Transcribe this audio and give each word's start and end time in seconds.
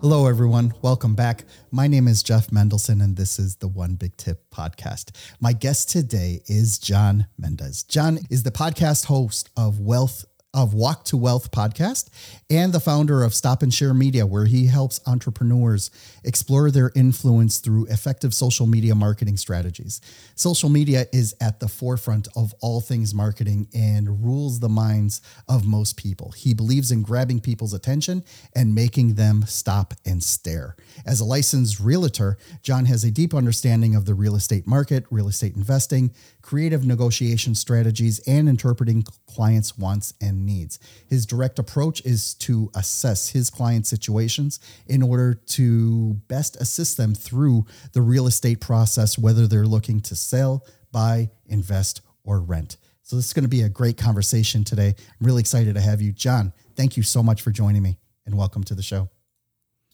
Hello, 0.00 0.26
everyone. 0.26 0.74
Welcome 0.82 1.14
back. 1.14 1.44
My 1.70 1.86
name 1.86 2.08
is 2.08 2.22
Jeff 2.22 2.48
Mendelson, 2.48 3.02
and 3.02 3.16
this 3.16 3.38
is 3.38 3.56
the 3.56 3.68
One 3.68 3.94
Big 3.94 4.16
Tip 4.16 4.50
podcast. 4.50 5.16
My 5.40 5.52
guest 5.54 5.88
today 5.88 6.42
is 6.46 6.78
John 6.78 7.26
Mendez. 7.38 7.82
John 7.84 8.18
is 8.30 8.42
the 8.42 8.50
podcast 8.50 9.06
host 9.06 9.48
of 9.56 9.80
Wealth 9.80 10.26
of 10.54 10.72
Walk 10.72 11.04
2 11.04 11.16
Wealth 11.16 11.50
podcast 11.50 12.08
and 12.48 12.72
the 12.72 12.80
founder 12.80 13.24
of 13.24 13.34
Stop 13.34 13.62
and 13.62 13.74
Stare 13.74 13.92
Media, 13.92 14.24
where 14.24 14.44
he 14.44 14.66
helps 14.66 15.00
entrepreneurs 15.06 15.90
explore 16.22 16.70
their 16.70 16.92
influence 16.94 17.58
through 17.58 17.86
effective 17.86 18.32
social 18.32 18.66
media 18.66 18.94
marketing 18.94 19.36
strategies. 19.36 20.00
Social 20.36 20.68
media 20.68 21.06
is 21.12 21.34
at 21.40 21.58
the 21.58 21.68
forefront 21.68 22.28
of 22.36 22.54
all 22.60 22.80
things 22.80 23.12
marketing 23.12 23.66
and 23.74 24.24
rules 24.24 24.60
the 24.60 24.68
minds 24.68 25.20
of 25.48 25.66
most 25.66 25.96
people. 25.96 26.30
He 26.30 26.54
believes 26.54 26.92
in 26.92 27.02
grabbing 27.02 27.40
people's 27.40 27.74
attention 27.74 28.24
and 28.54 28.74
making 28.74 29.14
them 29.14 29.44
stop 29.46 29.94
and 30.06 30.22
stare. 30.22 30.76
As 31.04 31.20
a 31.20 31.24
licensed 31.24 31.80
realtor, 31.80 32.38
John 32.62 32.84
has 32.84 33.02
a 33.02 33.10
deep 33.10 33.34
understanding 33.34 33.96
of 33.96 34.04
the 34.04 34.14
real 34.14 34.36
estate 34.36 34.66
market, 34.66 35.04
real 35.10 35.26
estate 35.26 35.56
investing, 35.56 36.14
creative 36.42 36.86
negotiation 36.86 37.54
strategies, 37.54 38.20
and 38.20 38.48
interpreting 38.48 39.04
clients' 39.26 39.76
wants 39.76 40.14
and 40.20 40.43
needs. 40.44 40.78
His 41.08 41.26
direct 41.26 41.58
approach 41.58 42.04
is 42.04 42.34
to 42.34 42.70
assess 42.74 43.30
his 43.30 43.50
client 43.50 43.86
situations 43.86 44.60
in 44.86 45.02
order 45.02 45.34
to 45.34 46.14
best 46.28 46.60
assist 46.60 46.96
them 46.96 47.14
through 47.14 47.66
the 47.92 48.02
real 48.02 48.26
estate 48.26 48.60
process, 48.60 49.18
whether 49.18 49.46
they're 49.46 49.66
looking 49.66 50.00
to 50.00 50.14
sell, 50.14 50.66
buy, 50.92 51.30
invest, 51.46 52.00
or 52.24 52.40
rent. 52.40 52.76
So, 53.02 53.16
this 53.16 53.26
is 53.26 53.32
going 53.32 53.44
to 53.44 53.48
be 53.48 53.62
a 53.62 53.68
great 53.68 53.98
conversation 53.98 54.64
today. 54.64 54.94
I'm 54.98 55.26
really 55.26 55.40
excited 55.40 55.74
to 55.74 55.80
have 55.80 56.00
you. 56.00 56.12
John, 56.12 56.52
thank 56.74 56.96
you 56.96 57.02
so 57.02 57.22
much 57.22 57.42
for 57.42 57.50
joining 57.50 57.82
me 57.82 57.98
and 58.24 58.36
welcome 58.36 58.64
to 58.64 58.74
the 58.74 58.82
show. 58.82 59.10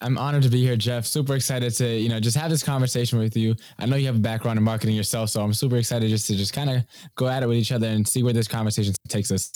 I'm 0.02 0.16
honored 0.16 0.44
to 0.44 0.48
be 0.48 0.62
here, 0.62 0.76
Jeff. 0.76 1.04
Super 1.04 1.34
excited 1.34 1.74
to, 1.74 1.86
you 1.86 2.08
know, 2.08 2.20
just 2.20 2.36
have 2.36 2.50
this 2.50 2.62
conversation 2.62 3.18
with 3.18 3.36
you. 3.36 3.54
I 3.78 3.86
know 3.86 3.96
you 3.96 4.06
have 4.06 4.16
a 4.16 4.20
background 4.20 4.58
in 4.58 4.64
marketing 4.64 4.96
yourself, 4.96 5.28
so 5.28 5.42
I'm 5.42 5.52
super 5.52 5.76
excited 5.76 6.08
just 6.08 6.26
to 6.28 6.36
just 6.36 6.54
kind 6.54 6.70
of 6.70 6.84
go 7.16 7.28
at 7.28 7.42
it 7.42 7.46
with 7.46 7.58
each 7.58 7.70
other 7.70 7.86
and 7.86 8.08
see 8.08 8.22
where 8.22 8.32
this 8.32 8.48
conversation 8.48 8.94
takes 9.08 9.30
us. 9.30 9.50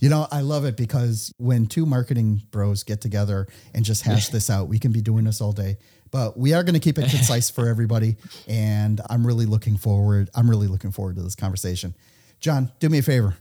You 0.00 0.08
know, 0.08 0.26
I 0.30 0.40
love 0.40 0.64
it 0.64 0.76
because 0.76 1.32
when 1.38 1.66
two 1.66 1.86
marketing 1.86 2.42
bros 2.50 2.84
get 2.84 3.00
together 3.00 3.48
and 3.74 3.84
just 3.84 4.02
hash 4.02 4.28
this 4.28 4.50
out, 4.50 4.68
we 4.68 4.78
can 4.78 4.92
be 4.92 5.00
doing 5.00 5.24
this 5.24 5.40
all 5.40 5.52
day. 5.52 5.78
But 6.10 6.38
we 6.38 6.52
are 6.52 6.62
going 6.62 6.74
to 6.74 6.80
keep 6.80 6.98
it 6.98 7.10
concise 7.10 7.48
for 7.48 7.68
everybody, 7.68 8.16
and 8.46 9.00
I'm 9.08 9.26
really 9.26 9.46
looking 9.46 9.78
forward. 9.78 10.28
I'm 10.34 10.48
really 10.48 10.66
looking 10.66 10.92
forward 10.92 11.16
to 11.16 11.22
this 11.22 11.34
conversation. 11.34 11.94
John, 12.38 12.70
do 12.80 12.88
me 12.90 12.98
a 12.98 13.02
favor. 13.02 13.36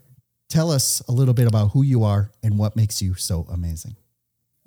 Tell 0.50 0.72
us 0.72 1.02
a 1.08 1.12
little 1.12 1.34
bit 1.34 1.48
about 1.48 1.72
who 1.72 1.82
you 1.82 2.04
are 2.04 2.32
and 2.42 2.58
what 2.58 2.76
makes 2.76 3.02
you 3.02 3.14
so 3.16 3.46
amazing. 3.52 3.96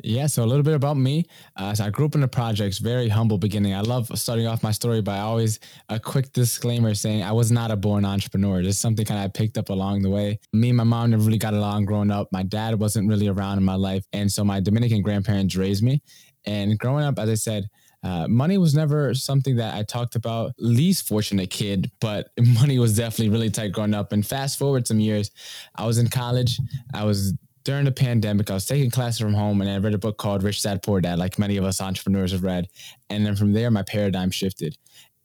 Yeah, 0.03 0.27
so 0.27 0.43
a 0.43 0.47
little 0.47 0.65
bit 0.65 0.75
about 0.75 0.97
me. 0.97 1.25
Uh, 1.57 1.73
so 1.73 1.85
I 1.85 1.91
grew 1.91 2.07
up 2.07 2.17
in 2.17 2.21
the 2.21 2.29
projects, 2.29 2.79
very 2.79 3.09
humble 3.09 3.39
beginning. 3.39 3.75
I 3.75 3.81
love 3.81 4.11
starting 4.19 4.47
off 4.47 4.63
my 4.63 4.73
story 4.73 5.01
by 5.01 5.21
always 5.21 5.61
a 5.89 6.01
quick 6.01 6.33
disclaimer 6.33 6.95
saying 6.95 7.23
I 7.23 7.31
was 7.31 7.53
not 7.53 7.71
a 7.71 7.77
born 7.77 8.05
entrepreneur. 8.05 8.61
This 8.61 8.75
is 8.75 8.79
something 8.79 9.07
kind 9.07 9.21
of 9.21 9.27
I 9.27 9.29
picked 9.29 9.57
up 9.57 9.69
along 9.69 10.03
the 10.03 10.11
way. 10.11 10.41
Me 10.53 10.71
and 10.71 10.77
my 10.77 10.85
mom 10.85 11.11
never 11.11 11.23
really 11.23 11.39
got 11.39 11.55
along 11.55 11.85
growing 11.85 12.11
up. 12.11 12.29
My 12.33 12.43
dad 12.43 12.79
wasn't 12.79 13.09
really 13.09 13.29
around 13.29 13.59
in 13.59 13.65
my 13.65 13.77
life. 13.77 14.05
And 14.13 14.31
so 14.31 14.45
my 14.45 14.59
Dominican 14.59 15.01
grandparents 15.01 15.55
raised 15.55 15.85
me. 15.85 16.03
And 16.45 16.77
growing 16.77 17.05
up, 17.05 17.19
as 17.19 17.31
I 17.31 17.35
said, 17.35 17.69
uh, 18.03 18.29
money 18.29 18.59
was 18.59 18.75
never 18.75 19.15
something 19.15 19.57
that 19.57 19.75
I 19.75 19.83
talked 19.85 20.17
about. 20.17 20.53
Least 20.59 21.09
fortunate 21.09 21.51
kid, 21.51 21.91
but 22.01 22.29
money 22.41 22.79
was 22.81 22.97
definitely 22.97 23.31
really 23.31 23.49
tight 23.49 23.73
growing 23.73 23.95
up. 23.95 24.13
And 24.13 24.27
fast 24.27 24.59
forward 24.59 24.87
some 24.89 25.01
years, 25.01 25.31
I 25.77 25.87
was 25.87 25.99
in 25.99 26.09
college. 26.09 26.59
I 26.93 27.05
was 27.05 27.33
during 27.65 27.87
the 27.87 27.93
pandemic, 27.93 28.51
I 28.51 28.55
was 28.55 28.67
taking 28.67 28.91
classes 28.91 29.19
from 29.19 29.33
home 29.33 29.61
and 29.61 29.71
I 29.71 29.79
read 29.79 29.95
a 29.95 29.99
book 29.99 30.19
called 30.19 30.43
Rich 30.43 30.63
Dad 30.63 30.83
Poor 30.83 31.01
Dad, 31.01 31.19
like 31.19 31.39
many 31.39 31.57
of 31.57 31.65
us 31.65 31.81
entrepreneurs 31.81 32.33
have 32.33 32.45
read. 32.45 32.69
And 33.09 33.25
then 33.25 33.35
from 33.35 33.53
there, 33.53 33.71
my 33.71 33.83
paradigm 33.83 34.31
shifted. 34.31 34.77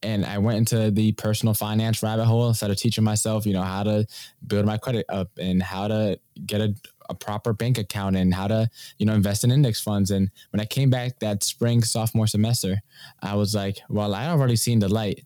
And 0.01 0.25
I 0.25 0.38
went 0.38 0.57
into 0.57 0.91
the 0.91 1.11
personal 1.11 1.53
finance 1.53 2.01
rabbit 2.01 2.25
hole, 2.25 2.53
started 2.53 2.77
teaching 2.77 3.03
myself, 3.03 3.45
you 3.45 3.51
know, 3.51 3.61
how 3.61 3.83
to 3.83 4.07
build 4.47 4.66
my 4.66 4.77
credit 4.77 5.05
up 5.09 5.29
and 5.38 5.61
how 5.61 5.89
to 5.89 6.17
get 6.45 6.61
a, 6.61 6.73
a 7.09 7.13
proper 7.13 7.51
bank 7.51 7.77
account 7.77 8.16
and 8.16 8.33
how 8.33 8.47
to, 8.47 8.69
you 8.97 9.06
know, 9.06 9.13
invest 9.13 9.44
in 9.44 9.51
index 9.51 9.81
funds. 9.81 10.09
And 10.11 10.31
when 10.51 10.61
I 10.61 10.66
came 10.66 10.89
back 10.89 11.19
that 11.19 11.44
spring 11.44 11.83
sophomore 11.83 12.27
semester, 12.27 12.77
I 13.21 13.35
was 13.35 13.53
like, 13.53 13.79
well, 13.89 14.16
I've 14.16 14.39
already 14.39 14.56
seen 14.56 14.79
the 14.79 14.88
light. 14.88 15.25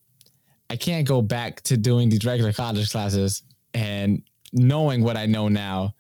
I 0.72 0.75
can't 0.75 1.07
go 1.07 1.22
back 1.22 1.62
to 1.63 1.78
doing 1.78 2.09
these 2.09 2.25
regular 2.25 2.51
college 2.51 2.90
classes 2.90 3.44
and 3.75 4.24
knowing 4.53 5.03
what 5.03 5.18
I 5.18 5.28
know 5.28 5.50
now 5.50 5.94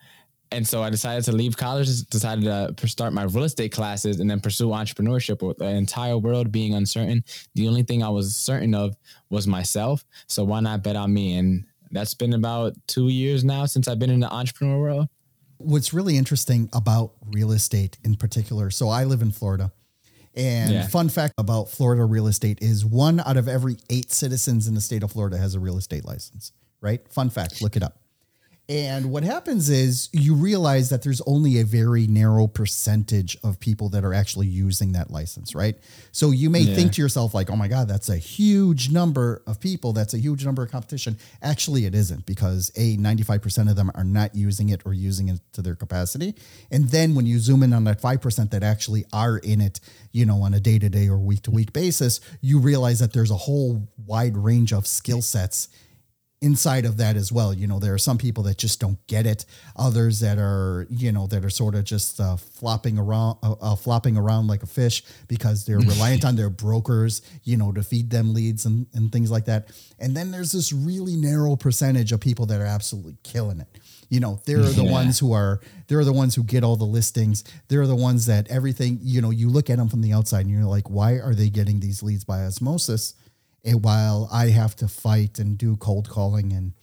and 0.53 0.67
so 0.67 0.83
I 0.83 0.89
decided 0.89 1.25
to 1.25 1.31
leave 1.31 1.57
college, 1.57 1.87
decided 2.03 2.77
to 2.77 2.87
start 2.87 3.11
my 3.13 3.23
real 3.23 3.43
estate 3.43 3.71
classes 3.71 4.19
and 4.19 4.29
then 4.29 4.39
pursue 4.39 4.69
entrepreneurship 4.69 5.45
with 5.45 5.57
the 5.57 5.65
entire 5.65 6.17
world 6.17 6.51
being 6.51 6.73
uncertain. 6.73 7.23
The 7.55 7.67
only 7.67 7.83
thing 7.83 8.03
I 8.03 8.09
was 8.09 8.35
certain 8.35 8.73
of 8.73 8.95
was 9.29 9.47
myself. 9.47 10.05
So 10.27 10.43
why 10.43 10.59
not 10.59 10.83
bet 10.83 10.95
on 10.95 11.13
me? 11.13 11.35
And 11.37 11.65
that's 11.91 12.13
been 12.13 12.33
about 12.33 12.73
two 12.87 13.09
years 13.09 13.43
now 13.43 13.65
since 13.65 13.87
I've 13.87 13.99
been 13.99 14.09
in 14.09 14.19
the 14.19 14.31
entrepreneur 14.31 14.79
world. 14.79 15.09
What's 15.57 15.93
really 15.93 16.17
interesting 16.17 16.69
about 16.73 17.13
real 17.25 17.51
estate 17.51 17.97
in 18.03 18.15
particular, 18.15 18.69
so 18.69 18.89
I 18.89 19.05
live 19.05 19.21
in 19.21 19.31
Florida. 19.31 19.71
And 20.35 20.71
yeah. 20.71 20.87
fun 20.87 21.09
fact 21.09 21.35
about 21.37 21.69
Florida 21.69 22.03
real 22.05 22.27
estate 22.27 22.59
is 22.61 22.83
one 22.83 23.19
out 23.19 23.37
of 23.37 23.47
every 23.47 23.77
eight 23.89 24.11
citizens 24.11 24.67
in 24.67 24.73
the 24.73 24.81
state 24.81 25.03
of 25.03 25.11
Florida 25.11 25.37
has 25.37 25.53
a 25.53 25.59
real 25.59 25.77
estate 25.77 26.05
license, 26.05 26.51
right? 26.81 27.07
Fun 27.13 27.29
fact, 27.29 27.61
look 27.61 27.75
it 27.75 27.83
up. 27.83 28.02
And 28.69 29.11
what 29.11 29.23
happens 29.23 29.69
is 29.69 30.07
you 30.13 30.35
realize 30.35 30.89
that 30.89 31.01
there's 31.01 31.19
only 31.27 31.59
a 31.59 31.65
very 31.65 32.07
narrow 32.07 32.47
percentage 32.47 33.37
of 33.43 33.59
people 33.59 33.89
that 33.89 34.05
are 34.05 34.13
actually 34.13 34.47
using 34.47 34.93
that 34.93 35.11
license, 35.11 35.53
right? 35.53 35.75
So 36.13 36.31
you 36.31 36.49
may 36.49 36.61
yeah. 36.61 36.73
think 36.73 36.93
to 36.93 37.01
yourself, 37.01 37.33
like, 37.33 37.49
oh 37.49 37.57
my 37.57 37.67
God, 37.67 37.89
that's 37.89 38.07
a 38.07 38.15
huge 38.15 38.89
number 38.89 39.43
of 39.47 39.59
people. 39.59 39.91
That's 39.91 40.13
a 40.13 40.17
huge 40.17 40.45
number 40.45 40.63
of 40.63 40.71
competition. 40.71 41.17
Actually, 41.41 41.85
it 41.85 41.93
isn't 41.93 42.25
because 42.25 42.71
A, 42.77 42.95
95% 42.95 43.69
of 43.69 43.75
them 43.75 43.91
are 43.95 44.05
not 44.05 44.33
using 44.33 44.69
it 44.69 44.81
or 44.85 44.93
using 44.93 45.27
it 45.27 45.41
to 45.51 45.61
their 45.61 45.75
capacity. 45.75 46.33
And 46.71 46.87
then 46.87 47.15
when 47.15 47.25
you 47.25 47.39
zoom 47.39 47.63
in 47.63 47.73
on 47.73 47.83
that 47.83 48.01
5% 48.01 48.49
that 48.51 48.63
actually 48.63 49.03
are 49.11 49.39
in 49.39 49.59
it, 49.59 49.81
you 50.13 50.25
know, 50.25 50.41
on 50.41 50.53
a 50.53 50.61
day 50.61 50.79
to 50.79 50.87
day 50.87 51.09
or 51.09 51.17
week 51.17 51.41
to 51.43 51.51
week 51.51 51.73
basis, 51.73 52.21
you 52.39 52.59
realize 52.59 52.99
that 52.99 53.11
there's 53.11 53.31
a 53.31 53.35
whole 53.35 53.89
wide 54.05 54.37
range 54.37 54.71
of 54.71 54.87
skill 54.87 55.21
sets 55.21 55.67
inside 56.43 56.83
of 56.83 56.97
that 56.97 57.15
as 57.15 57.31
well. 57.31 57.53
You 57.53 57.67
know, 57.67 57.79
there 57.79 57.93
are 57.93 57.97
some 57.97 58.17
people 58.17 58.43
that 58.43 58.57
just 58.57 58.79
don't 58.81 58.99
get 59.07 59.25
it. 59.25 59.45
Others 59.77 60.19
that 60.19 60.37
are, 60.37 60.85
you 60.89 61.11
know, 61.13 61.25
that 61.27 61.45
are 61.45 61.49
sort 61.49 61.73
of 61.73 61.85
just 61.85 62.19
uh, 62.19 62.35
flopping 62.35 62.99
around, 62.99 63.37
uh, 63.41 63.53
uh, 63.61 63.75
flopping 63.75 64.17
around 64.17 64.47
like 64.47 64.61
a 64.61 64.67
fish 64.67 65.03
because 65.29 65.65
they're 65.65 65.79
reliant 65.79 66.25
on 66.29 66.35
their 66.35 66.49
brokers, 66.49 67.21
you 67.45 67.55
know, 67.55 67.71
to 67.71 67.81
feed 67.81 68.09
them 68.09 68.33
leads 68.33 68.65
and, 68.65 68.87
and 68.93 69.09
things 69.11 69.31
like 69.31 69.45
that. 69.45 69.71
And 69.99 70.17
then 70.17 70.31
there's 70.31 70.51
this 70.51 70.73
really 70.73 71.15
narrow 71.15 71.55
percentage 71.55 72.11
of 72.11 72.19
people 72.19 72.45
that 72.47 72.59
are 72.59 72.65
absolutely 72.65 73.15
killing 73.23 73.61
it. 73.61 73.79
You 74.09 74.19
know, 74.19 74.41
they're 74.45 74.61
the 74.61 74.83
ones 74.83 75.17
who 75.17 75.31
are, 75.31 75.61
they're 75.87 76.03
the 76.03 76.13
ones 76.13 76.35
who 76.35 76.43
get 76.43 76.63
all 76.63 76.75
the 76.75 76.83
listings. 76.83 77.45
They're 77.69 77.87
the 77.87 77.95
ones 77.95 78.25
that 78.25 78.47
everything, 78.49 78.99
you 79.01 79.21
know, 79.21 79.31
you 79.31 79.49
look 79.49 79.69
at 79.69 79.77
them 79.77 79.87
from 79.87 80.01
the 80.01 80.11
outside 80.11 80.41
and 80.41 80.51
you're 80.51 80.65
like, 80.65 80.89
why 80.89 81.13
are 81.13 81.33
they 81.33 81.49
getting 81.49 81.79
these 81.79 82.03
leads 82.03 82.25
by 82.25 82.41
osmosis? 82.43 83.15
And 83.63 83.83
while 83.83 84.29
I 84.31 84.47
have 84.47 84.75
to 84.77 84.87
fight 84.87 85.39
and 85.39 85.57
do 85.57 85.77
cold 85.77 86.09
calling 86.09 86.51
and, 86.53 86.73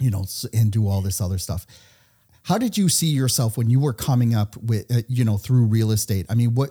you 0.00 0.10
know, 0.10 0.24
and 0.52 0.70
do 0.70 0.88
all 0.88 1.00
this 1.00 1.20
other 1.20 1.38
stuff. 1.38 1.66
how 2.44 2.58
did 2.58 2.76
you 2.76 2.88
see 2.88 3.06
yourself 3.06 3.56
when 3.56 3.70
you 3.70 3.78
were 3.78 3.92
coming 3.92 4.34
up 4.34 4.56
with 4.56 4.90
uh, 4.90 5.02
you 5.06 5.24
know 5.24 5.38
through 5.38 5.64
real 5.66 5.92
estate? 5.92 6.26
I 6.28 6.34
mean 6.34 6.56
what 6.56 6.70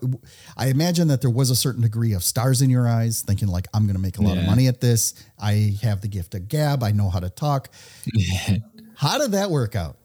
i 0.57 0.67
imagine 0.67 1.07
that 1.07 1.21
there 1.21 1.29
was 1.29 1.49
a 1.49 1.55
certain 1.55 1.81
degree 1.81 2.11
of 2.11 2.25
stars 2.25 2.61
in 2.61 2.69
your 2.69 2.89
eyes 2.89 3.21
thinking 3.21 3.47
like 3.47 3.67
i'm 3.73 3.85
going 3.85 3.95
to 3.95 4.01
make 4.01 4.17
a 4.17 4.21
lot 4.21 4.35
yeah. 4.35 4.41
of 4.41 4.47
money 4.47 4.67
at 4.67 4.81
this. 4.81 5.13
I 5.39 5.77
have 5.81 6.01
the 6.01 6.09
gift 6.09 6.35
of 6.35 6.49
gab. 6.49 6.83
I 6.83 6.91
know 6.91 7.09
how 7.09 7.21
to 7.21 7.29
talk. 7.29 7.69
How 8.95 9.17
did 9.17 9.31
that 9.31 9.49
work 9.49 9.75
out 9.75 9.97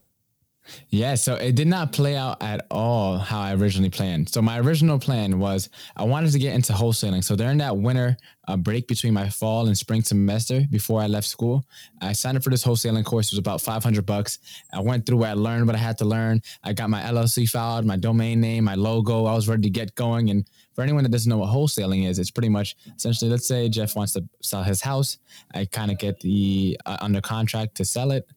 yeah, 0.89 1.15
so 1.15 1.35
it 1.35 1.55
did 1.55 1.69
not 1.69 1.93
play 1.93 2.17
out 2.17 2.43
at 2.43 2.67
all 2.71 3.19
how 3.19 3.41
I 3.41 3.55
originally 3.55 3.91
planned. 3.91 4.29
So 4.29 4.43
my 4.43 4.59
original 4.59 4.99
plan 4.99 5.39
was 5.39 5.69
I 5.97 6.05
wanted 6.05 6.33
to 6.33 6.39
get 6.39 6.55
into 6.55 6.73
wholesaling. 6.73 7.23
So 7.25 7.37
during 7.37 7.59
that 7.59 7.77
winter 7.77 8.17
uh, 8.49 8.57
break 8.57 8.87
between 8.87 9.13
my 9.13 9.29
fall 9.29 9.67
and 9.67 9.77
spring 9.77 10.03
semester 10.03 10.63
before 10.71 11.01
I 11.01 11.07
left 11.07 11.27
school, 11.27 11.65
I 12.01 12.13
signed 12.13 12.37
up 12.37 12.45
for 12.45 12.51
this 12.51 12.65
wholesaling 12.65 13.05
course. 13.05 13.29
It 13.29 13.33
was 13.33 13.39
about 13.39 13.61
500 13.61 14.07
bucks. 14.07 14.39
I 14.73 14.81
went 14.81 15.07
through. 15.07 15.25
I 15.25 15.35
learned 15.35 15.67
what 15.67 15.77
I 15.77 15.81
had 15.81 15.99
to 15.99 16.05
learn. 16.05 16.41
I 16.63 16.73
got 16.73 16.91
my 16.91 17.03
LLC 17.03 17.49
filed, 17.49 17.85
my 17.85 17.97
domain 17.97 18.41
name, 18.41 18.65
my 18.65 18.75
logo. 18.75 19.27
I 19.27 19.35
was 19.35 19.49
ready 19.49 19.63
to 19.63 19.71
get 19.71 19.95
going. 19.95 20.31
And 20.31 20.49
for 20.75 20.83
anyone 20.83 21.03
that 21.03 21.11
doesn't 21.11 21.29
know 21.29 21.39
what 21.39 21.51
wholesaling 21.51 22.09
is, 22.09 22.19
it's 22.19 22.31
pretty 22.31 22.49
much 22.49 22.77
essentially, 22.97 23.31
let's 23.31 23.49
say 23.49 23.69
Jeff 23.69 23.97
wants 23.97 24.13
to 24.13 24.25
sell 24.43 24.63
his 24.63 24.81
house. 24.81 25.19
I 25.55 25.65
kind 25.65 25.91
of 25.91 25.99
get 25.99 26.21
the 26.21 26.79
uh, 26.87 26.99
under 27.01 27.21
contract 27.21 27.77
to 27.77 27.85
sell 27.85 28.11
it 28.11 28.29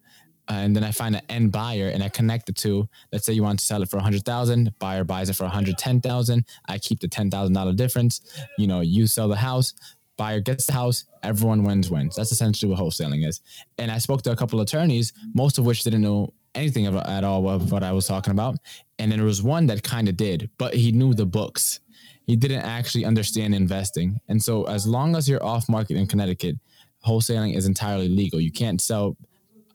Uh, 0.49 0.53
and 0.53 0.75
then 0.75 0.83
I 0.83 0.91
find 0.91 1.15
an 1.15 1.21
end 1.29 1.51
buyer 1.51 1.89
and 1.89 2.03
I 2.03 2.09
connect 2.09 2.47
the 2.47 2.53
two. 2.53 2.89
Let's 3.11 3.25
say 3.25 3.33
you 3.33 3.43
want 3.43 3.59
to 3.59 3.65
sell 3.65 3.83
it 3.83 3.89
for 3.89 3.97
a 3.97 4.01
hundred 4.01 4.25
thousand, 4.25 4.73
buyer 4.79 5.03
buys 5.03 5.29
it 5.29 5.35
for 5.35 5.43
a 5.43 5.49
hundred 5.49 5.77
ten 5.77 6.01
thousand. 6.01 6.45
I 6.67 6.79
keep 6.79 6.99
the 6.99 7.07
ten 7.07 7.29
thousand 7.29 7.53
dollar 7.53 7.73
difference. 7.73 8.21
You 8.57 8.67
know, 8.67 8.81
you 8.81 9.05
sell 9.05 9.27
the 9.27 9.35
house, 9.35 9.73
buyer 10.17 10.39
gets 10.39 10.65
the 10.65 10.73
house, 10.73 11.05
everyone 11.23 11.63
wins 11.63 11.91
wins. 11.91 12.15
That's 12.15 12.31
essentially 12.31 12.69
what 12.69 12.79
wholesaling 12.79 13.27
is. 13.27 13.41
And 13.77 13.91
I 13.91 13.99
spoke 13.99 14.23
to 14.23 14.31
a 14.31 14.35
couple 14.35 14.59
of 14.59 14.63
attorneys, 14.67 15.13
most 15.33 15.57
of 15.59 15.65
which 15.65 15.83
didn't 15.83 16.01
know 16.01 16.33
anything 16.55 16.87
at 16.87 17.23
all 17.23 17.47
of 17.47 17.71
what 17.71 17.83
I 17.83 17.91
was 17.91 18.07
talking 18.07 18.31
about. 18.31 18.57
And 18.97 19.11
then 19.11 19.19
there 19.19 19.25
was 19.25 19.43
one 19.43 19.67
that 19.67 19.83
kind 19.83 20.09
of 20.09 20.17
did, 20.17 20.49
but 20.57 20.73
he 20.73 20.91
knew 20.91 21.13
the 21.13 21.25
books. 21.25 21.79
He 22.25 22.35
didn't 22.35 22.61
actually 22.61 23.05
understand 23.05 23.55
investing. 23.55 24.19
And 24.27 24.41
so 24.41 24.63
as 24.63 24.85
long 24.85 25.15
as 25.15 25.29
you're 25.29 25.43
off 25.43 25.69
market 25.69 25.95
in 25.95 26.07
Connecticut, 26.07 26.57
wholesaling 27.05 27.55
is 27.55 27.65
entirely 27.65 28.09
legal. 28.09 28.39
You 28.39 28.51
can't 28.51 28.81
sell 28.81 29.15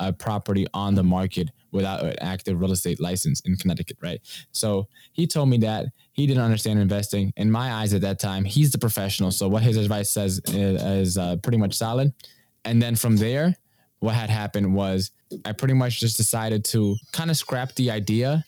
a 0.01 0.13
property 0.13 0.67
on 0.75 0.95
the 0.95 1.03
market 1.03 1.51
without 1.73 2.05
an 2.05 2.15
active 2.21 2.61
real 2.61 2.73
estate 2.73 3.01
license 3.01 3.41
in 3.41 3.57
Connecticut, 3.57 3.97
right? 4.01 4.21
So 4.53 4.87
he 5.13 5.27
told 5.27 5.49
me 5.49 5.59
that 5.59 5.87
he 6.13 6.27
didn't 6.27 6.43
understand 6.43 6.79
investing. 6.79 7.33
In 7.37 7.51
my 7.51 7.73
eyes 7.73 7.93
at 7.93 8.01
that 8.03 8.21
time, 8.21 8.45
he's 8.45 8.71
the 8.71 8.79
professional. 8.79 9.31
So 9.31 9.49
what 9.49 9.63
his 9.63 9.77
advice 9.77 10.11
says 10.11 10.41
is, 10.49 10.83
is 10.83 11.19
uh, 11.19 11.37
pretty 11.43 11.59
much 11.59 11.75
solid. 11.75 12.13
And 12.65 12.81
then 12.81 12.95
from 12.95 13.17
there, 13.17 13.57
what 13.99 14.15
had 14.15 14.31
happened 14.31 14.75
was 14.75 15.11
I 15.45 15.53
pretty 15.53 15.75
much 15.75 15.99
just 15.99 16.17
decided 16.17 16.65
to 16.67 16.97
kind 17.13 17.31
of 17.31 17.37
scrap 17.37 17.75
the 17.75 17.91
idea. 17.91 18.45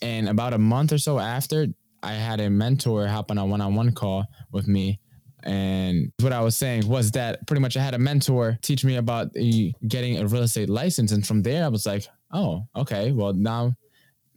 And 0.00 0.28
about 0.28 0.54
a 0.54 0.58
month 0.58 0.92
or 0.92 0.98
so 0.98 1.18
after, 1.18 1.66
I 2.02 2.14
had 2.14 2.40
a 2.40 2.48
mentor 2.48 3.06
hop 3.08 3.30
on 3.30 3.36
a 3.36 3.44
one 3.44 3.60
on 3.60 3.74
one 3.74 3.92
call 3.92 4.24
with 4.52 4.66
me 4.66 5.00
and 5.42 6.12
what 6.20 6.32
I 6.32 6.40
was 6.40 6.56
saying 6.56 6.86
was 6.88 7.10
that 7.12 7.46
pretty 7.46 7.60
much 7.60 7.76
I 7.76 7.82
had 7.82 7.94
a 7.94 7.98
mentor 7.98 8.58
teach 8.62 8.84
me 8.84 8.96
about 8.96 9.32
the, 9.32 9.74
getting 9.86 10.18
a 10.18 10.26
real 10.26 10.42
estate 10.42 10.68
license. 10.68 11.12
And 11.12 11.26
from 11.26 11.42
there, 11.42 11.64
I 11.64 11.68
was 11.68 11.86
like, 11.86 12.06
oh, 12.32 12.66
okay, 12.76 13.12
well, 13.12 13.32
now 13.32 13.74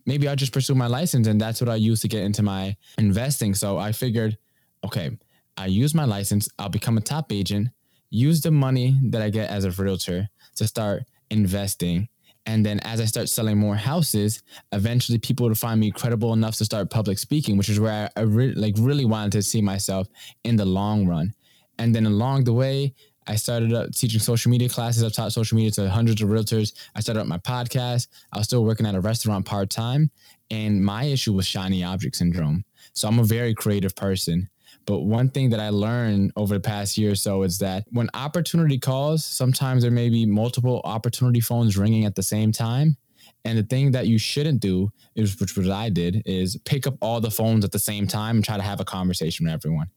maybe 0.05 0.27
I'll 0.27 0.35
just 0.35 0.53
pursue 0.53 0.75
my 0.75 0.87
license. 0.87 1.27
And 1.27 1.39
that's 1.39 1.61
what 1.61 1.69
I 1.69 1.75
use 1.75 2.01
to 2.01 2.07
get 2.07 2.23
into 2.23 2.43
my 2.43 2.75
investing. 2.97 3.53
So 3.53 3.77
I 3.77 3.91
figured, 3.91 4.37
okay, 4.83 5.17
I 5.57 5.67
use 5.67 5.93
my 5.93 6.05
license, 6.05 6.49
I'll 6.57 6.69
become 6.69 6.97
a 6.97 7.01
top 7.01 7.31
agent, 7.31 7.69
use 8.09 8.41
the 8.41 8.51
money 8.51 8.99
that 9.09 9.21
I 9.21 9.29
get 9.29 9.49
as 9.49 9.65
a 9.65 9.71
realtor 9.71 10.29
to 10.55 10.67
start 10.67 11.03
investing 11.29 12.09
and 12.45 12.65
then 12.65 12.79
as 12.81 12.99
I 12.99 13.05
start 13.05 13.29
selling 13.29 13.57
more 13.57 13.75
houses, 13.75 14.43
eventually 14.71 15.17
people 15.17 15.47
would 15.47 15.57
find 15.57 15.79
me 15.79 15.91
credible 15.91 16.33
enough 16.33 16.55
to 16.57 16.65
start 16.65 16.89
public 16.89 17.17
speaking, 17.17 17.57
which 17.57 17.69
is 17.69 17.79
where 17.79 18.09
I, 18.15 18.19
I 18.19 18.23
re- 18.23 18.53
like 18.53 18.75
really 18.77 19.05
wanted 19.05 19.31
to 19.33 19.43
see 19.43 19.61
myself 19.61 20.07
in 20.43 20.57
the 20.57 20.65
long 20.65 21.07
run. 21.07 21.33
And 21.79 21.95
then 21.95 22.05
along 22.05 22.43
the 22.43 22.53
way, 22.53 22.93
I 23.25 23.35
started 23.35 23.73
up 23.73 23.91
teaching 23.91 24.19
social 24.19 24.51
media 24.51 24.67
classes. 24.67 25.03
I've 25.03 25.13
taught 25.13 25.31
social 25.31 25.55
media 25.55 25.71
to 25.71 25.89
hundreds 25.89 26.21
of 26.21 26.29
realtors. 26.29 26.73
I 26.95 26.99
started 26.99 27.21
up 27.21 27.27
my 27.27 27.37
podcast. 27.37 28.07
I 28.33 28.39
was 28.39 28.47
still 28.47 28.65
working 28.65 28.85
at 28.85 28.95
a 28.95 29.01
restaurant 29.01 29.45
part 29.45 29.69
time. 29.69 30.11
And 30.51 30.83
my 30.83 31.05
issue 31.05 31.31
was 31.31 31.47
shiny 31.47 31.83
object 31.83 32.17
syndrome. 32.17 32.65
So 32.91 33.07
I'm 33.07 33.19
a 33.19 33.23
very 33.23 33.53
creative 33.53 33.95
person. 33.95 34.49
But 34.85 35.01
one 35.01 35.29
thing 35.29 35.49
that 35.51 35.59
I 35.59 35.69
learned 35.69 36.33
over 36.35 36.55
the 36.55 36.59
past 36.59 36.97
year 36.97 37.11
or 37.11 37.15
so 37.15 37.43
is 37.43 37.57
that 37.59 37.85
when 37.91 38.09
opportunity 38.13 38.77
calls, 38.77 39.23
sometimes 39.23 39.83
there 39.83 39.91
may 39.91 40.09
be 40.09 40.25
multiple 40.25 40.81
opportunity 40.83 41.39
phones 41.39 41.77
ringing 41.77 42.05
at 42.05 42.15
the 42.15 42.23
same 42.23 42.51
time. 42.51 42.97
And 43.45 43.57
the 43.57 43.63
thing 43.63 43.91
that 43.91 44.07
you 44.07 44.17
shouldn't 44.17 44.61
do 44.61 44.89
is, 45.15 45.39
which 45.39 45.57
what 45.57 45.69
I 45.69 45.89
did, 45.89 46.23
is 46.25 46.57
pick 46.65 46.87
up 46.87 46.95
all 47.01 47.19
the 47.19 47.31
phones 47.31 47.65
at 47.65 47.71
the 47.71 47.79
same 47.79 48.07
time 48.07 48.37
and 48.37 48.45
try 48.45 48.57
to 48.57 48.63
have 48.63 48.79
a 48.79 48.85
conversation 48.85 49.45
with 49.45 49.53
everyone. 49.53 49.87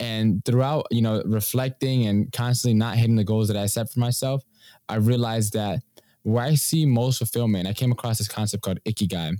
And 0.00 0.44
throughout, 0.44 0.86
you 0.90 1.02
know, 1.02 1.22
reflecting 1.26 2.06
and 2.06 2.32
constantly 2.32 2.74
not 2.74 2.96
hitting 2.96 3.16
the 3.16 3.24
goals 3.24 3.48
that 3.48 3.56
I 3.56 3.66
set 3.66 3.90
for 3.90 4.00
myself, 4.00 4.42
I 4.88 4.96
realized 4.96 5.52
that 5.52 5.80
where 6.22 6.44
I 6.44 6.54
see 6.54 6.86
most 6.86 7.18
fulfillment, 7.18 7.68
I 7.68 7.72
came 7.72 7.92
across 7.92 8.18
this 8.18 8.28
concept 8.28 8.62
called 8.64 8.80
Ikigai. 8.84 9.36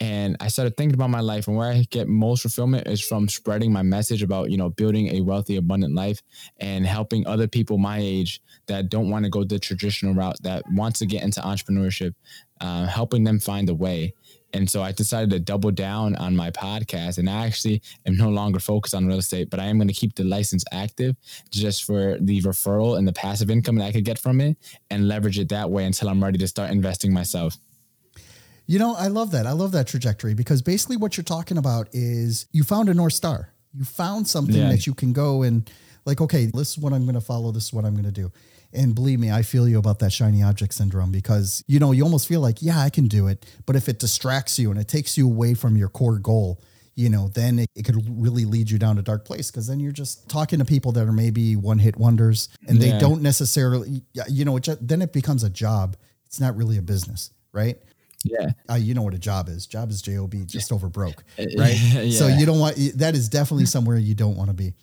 And 0.00 0.34
I 0.40 0.48
started 0.48 0.78
thinking 0.78 0.94
about 0.94 1.10
my 1.10 1.20
life 1.20 1.46
and 1.46 1.56
where 1.56 1.70
I 1.70 1.84
get 1.90 2.08
most 2.08 2.40
fulfillment 2.40 2.86
is 2.86 3.02
from 3.02 3.28
spreading 3.28 3.70
my 3.70 3.82
message 3.82 4.22
about, 4.22 4.50
you 4.50 4.56
know, 4.56 4.70
building 4.70 5.14
a 5.14 5.20
wealthy, 5.20 5.56
abundant 5.56 5.94
life 5.94 6.22
and 6.58 6.86
helping 6.86 7.26
other 7.26 7.46
people 7.46 7.76
my 7.76 7.98
age 8.00 8.40
that 8.66 8.88
don't 8.88 9.10
want 9.10 9.26
to 9.26 9.30
go 9.30 9.44
the 9.44 9.58
traditional 9.58 10.14
route, 10.14 10.42
that 10.42 10.64
wants 10.72 11.00
to 11.00 11.06
get 11.06 11.22
into 11.22 11.40
entrepreneurship, 11.40 12.14
uh, 12.62 12.86
helping 12.86 13.24
them 13.24 13.38
find 13.38 13.68
a 13.68 13.74
way. 13.74 14.14
And 14.52 14.68
so 14.68 14.82
I 14.82 14.92
decided 14.92 15.30
to 15.30 15.38
double 15.38 15.70
down 15.70 16.16
on 16.16 16.34
my 16.34 16.50
podcast. 16.50 17.18
And 17.18 17.28
I 17.28 17.46
actually 17.46 17.82
am 18.06 18.16
no 18.16 18.30
longer 18.30 18.58
focused 18.58 18.94
on 18.94 19.06
real 19.06 19.18
estate, 19.18 19.50
but 19.50 19.60
I 19.60 19.66
am 19.66 19.76
going 19.76 19.88
to 19.88 19.94
keep 19.94 20.14
the 20.14 20.24
license 20.24 20.64
active 20.72 21.14
just 21.50 21.84
for 21.84 22.16
the 22.20 22.40
referral 22.42 22.98
and 22.98 23.06
the 23.06 23.12
passive 23.12 23.50
income 23.50 23.76
that 23.76 23.84
I 23.84 23.92
could 23.92 24.04
get 24.04 24.18
from 24.18 24.40
it 24.40 24.56
and 24.90 25.08
leverage 25.08 25.38
it 25.38 25.50
that 25.50 25.70
way 25.70 25.84
until 25.84 26.08
I'm 26.08 26.24
ready 26.24 26.38
to 26.38 26.48
start 26.48 26.70
investing 26.70 27.12
myself. 27.12 27.58
You 28.70 28.78
know, 28.78 28.94
I 28.94 29.08
love 29.08 29.32
that. 29.32 29.48
I 29.48 29.50
love 29.50 29.72
that 29.72 29.88
trajectory 29.88 30.32
because 30.32 30.62
basically 30.62 30.96
what 30.96 31.16
you're 31.16 31.24
talking 31.24 31.58
about 31.58 31.88
is 31.92 32.46
you 32.52 32.62
found 32.62 32.88
a 32.88 32.94
North 32.94 33.14
Star. 33.14 33.52
You 33.72 33.84
found 33.84 34.28
something 34.28 34.54
yeah. 34.54 34.70
that 34.70 34.86
you 34.86 34.94
can 34.94 35.12
go 35.12 35.42
and 35.42 35.68
like, 36.04 36.20
okay, 36.20 36.46
this 36.46 36.70
is 36.70 36.78
what 36.78 36.92
I'm 36.92 37.02
going 37.02 37.16
to 37.16 37.20
follow. 37.20 37.50
This 37.50 37.64
is 37.64 37.72
what 37.72 37.84
I'm 37.84 37.94
going 37.94 38.04
to 38.04 38.12
do. 38.12 38.30
And 38.72 38.94
believe 38.94 39.18
me, 39.18 39.28
I 39.28 39.42
feel 39.42 39.68
you 39.68 39.80
about 39.80 39.98
that 39.98 40.12
shiny 40.12 40.44
object 40.44 40.72
syndrome 40.72 41.10
because, 41.10 41.64
you 41.66 41.80
know, 41.80 41.90
you 41.90 42.04
almost 42.04 42.28
feel 42.28 42.40
like, 42.40 42.62
yeah, 42.62 42.78
I 42.78 42.90
can 42.90 43.08
do 43.08 43.26
it. 43.26 43.44
But 43.66 43.74
if 43.74 43.88
it 43.88 43.98
distracts 43.98 44.56
you 44.56 44.70
and 44.70 44.78
it 44.78 44.86
takes 44.86 45.18
you 45.18 45.26
away 45.26 45.54
from 45.54 45.76
your 45.76 45.88
core 45.88 46.20
goal, 46.20 46.62
you 46.94 47.08
know, 47.08 47.26
then 47.26 47.58
it, 47.58 47.70
it 47.74 47.84
could 47.84 48.00
really 48.08 48.44
lead 48.44 48.70
you 48.70 48.78
down 48.78 48.98
a 48.98 49.02
dark 49.02 49.24
place 49.24 49.50
because 49.50 49.66
then 49.66 49.80
you're 49.80 49.90
just 49.90 50.28
talking 50.28 50.60
to 50.60 50.64
people 50.64 50.92
that 50.92 51.08
are 51.08 51.12
maybe 51.12 51.56
one 51.56 51.80
hit 51.80 51.96
wonders 51.96 52.48
and 52.68 52.78
yeah. 52.78 52.92
they 52.92 52.98
don't 53.00 53.20
necessarily, 53.20 54.02
you 54.28 54.44
know, 54.44 54.56
it 54.56 54.62
just, 54.62 54.86
then 54.86 55.02
it 55.02 55.12
becomes 55.12 55.42
a 55.42 55.50
job. 55.50 55.96
It's 56.24 56.38
not 56.38 56.56
really 56.56 56.78
a 56.78 56.82
business, 56.82 57.32
right? 57.50 57.76
Yeah. 58.24 58.50
Uh, 58.68 58.74
you 58.74 58.94
know 58.94 59.02
what 59.02 59.14
a 59.14 59.18
job 59.18 59.48
is. 59.48 59.66
Job 59.66 59.90
is 59.90 60.02
job 60.02 60.34
just 60.46 60.72
over 60.72 60.88
broke, 60.88 61.24
right? 61.38 61.76
yeah. 61.80 62.10
So 62.10 62.26
you 62.26 62.44
don't 62.44 62.58
want 62.58 62.76
that 62.96 63.14
is 63.14 63.28
definitely 63.28 63.66
somewhere 63.66 63.96
you 63.96 64.14
don't 64.14 64.36
want 64.36 64.50
to 64.50 64.54
be. 64.54 64.74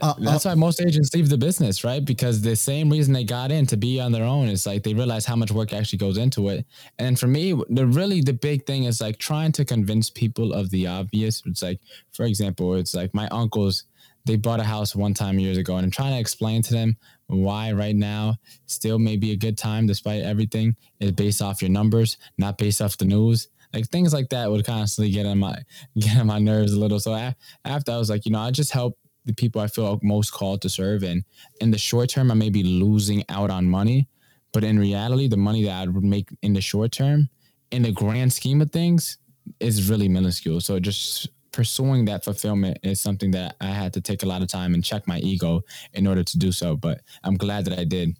Uh, 0.00 0.14
That's 0.18 0.46
uh, 0.46 0.50
why 0.50 0.54
most 0.54 0.80
agents 0.80 1.14
leave 1.14 1.28
the 1.28 1.38
business, 1.38 1.84
right? 1.84 2.04
Because 2.04 2.42
the 2.42 2.56
same 2.56 2.90
reason 2.90 3.14
they 3.14 3.24
got 3.24 3.50
in 3.50 3.66
to 3.66 3.76
be 3.76 4.00
on 4.00 4.12
their 4.12 4.24
own 4.24 4.48
is 4.48 4.66
like 4.66 4.82
they 4.82 4.94
realize 4.94 5.24
how 5.24 5.36
much 5.36 5.50
work 5.50 5.72
actually 5.72 5.98
goes 5.98 6.18
into 6.18 6.48
it. 6.48 6.66
And 6.98 7.18
for 7.18 7.26
me, 7.26 7.52
the 7.70 7.86
really 7.86 8.20
the 8.20 8.32
big 8.32 8.66
thing 8.66 8.84
is 8.84 9.00
like 9.00 9.18
trying 9.18 9.52
to 9.52 9.64
convince 9.64 10.10
people 10.10 10.52
of 10.52 10.70
the 10.70 10.86
obvious. 10.86 11.42
It's 11.46 11.62
like, 11.62 11.80
for 12.12 12.24
example, 12.24 12.74
it's 12.74 12.94
like 12.94 13.14
my 13.14 13.28
uncles 13.28 13.84
they 14.24 14.36
bought 14.36 14.60
a 14.60 14.64
house 14.64 14.94
one 14.94 15.14
time 15.14 15.38
years 15.38 15.58
ago, 15.58 15.76
and 15.76 15.84
I'm 15.84 15.90
trying 15.90 16.12
to 16.12 16.20
explain 16.20 16.62
to 16.62 16.72
them 16.72 16.96
why 17.26 17.72
right 17.72 17.96
now 17.96 18.36
still 18.66 18.98
may 18.98 19.16
be 19.16 19.32
a 19.32 19.36
good 19.36 19.58
time 19.58 19.86
despite 19.86 20.22
everything 20.22 20.76
is 21.00 21.12
based 21.12 21.42
off 21.42 21.62
your 21.62 21.70
numbers, 21.70 22.18
not 22.38 22.58
based 22.58 22.80
off 22.80 22.98
the 22.98 23.04
news. 23.04 23.48
Like 23.72 23.88
things 23.88 24.12
like 24.12 24.28
that 24.28 24.50
would 24.50 24.66
constantly 24.66 25.10
get 25.10 25.26
on 25.26 25.38
my 25.38 25.56
get 25.98 26.18
on 26.18 26.26
my 26.26 26.38
nerves 26.38 26.72
a 26.72 26.78
little. 26.78 27.00
So 27.00 27.12
I, 27.12 27.34
after 27.64 27.92
I 27.92 27.98
was 27.98 28.10
like, 28.10 28.26
you 28.26 28.32
know, 28.32 28.40
I 28.40 28.50
just 28.50 28.72
help 28.72 28.98
the 29.24 29.32
people 29.32 29.60
I 29.60 29.66
feel 29.66 29.98
most 30.02 30.32
called 30.32 30.62
to 30.62 30.68
serve, 30.68 31.02
and 31.02 31.24
in 31.60 31.70
the 31.70 31.78
short 31.78 32.10
term, 32.10 32.30
I 32.30 32.34
may 32.34 32.50
be 32.50 32.62
losing 32.62 33.24
out 33.28 33.50
on 33.50 33.64
money, 33.64 34.08
but 34.52 34.64
in 34.64 34.78
reality, 34.78 35.28
the 35.28 35.36
money 35.36 35.64
that 35.64 35.88
I 35.88 35.90
would 35.90 36.04
make 36.04 36.28
in 36.42 36.52
the 36.52 36.60
short 36.60 36.92
term, 36.92 37.28
in 37.70 37.82
the 37.82 37.92
grand 37.92 38.32
scheme 38.32 38.60
of 38.60 38.70
things, 38.70 39.18
is 39.60 39.88
really 39.88 40.08
minuscule. 40.08 40.60
So 40.60 40.78
just 40.78 41.28
pursuing 41.52 42.06
that 42.06 42.24
fulfillment 42.24 42.78
is 42.82 43.00
something 43.00 43.30
that 43.32 43.56
I 43.60 43.66
had 43.66 43.92
to 43.94 44.00
take 44.00 44.22
a 44.22 44.26
lot 44.26 44.42
of 44.42 44.48
time 44.48 44.74
and 44.74 44.82
check 44.82 45.06
my 45.06 45.18
ego 45.18 45.62
in 45.92 46.06
order 46.06 46.24
to 46.24 46.38
do 46.38 46.52
so. 46.52 46.76
But 46.76 47.02
I'm 47.22 47.36
glad 47.36 47.66
that 47.66 47.78
I 47.78 47.84
did. 47.84 48.16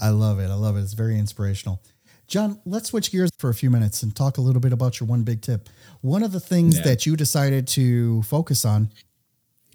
I 0.00 0.08
love 0.08 0.38
it. 0.40 0.50
I 0.50 0.54
love 0.54 0.76
it. 0.76 0.80
It's 0.80 0.94
very 0.94 1.18
inspirational. 1.18 1.82
John, 2.26 2.60
let's 2.64 2.88
switch 2.88 3.12
gears 3.12 3.30
for 3.38 3.50
a 3.50 3.54
few 3.54 3.68
minutes 3.68 4.02
and 4.02 4.16
talk 4.16 4.38
a 4.38 4.40
little 4.40 4.60
bit 4.60 4.72
about 4.72 4.98
your 5.00 5.06
one 5.06 5.22
big 5.22 5.42
tip. 5.42 5.68
One 6.00 6.22
of 6.22 6.32
the 6.32 6.40
things 6.40 6.78
yeah. 6.78 6.84
that 6.84 7.04
you 7.04 7.14
decided 7.14 7.66
to 7.68 8.22
focus 8.22 8.64
on 8.64 8.90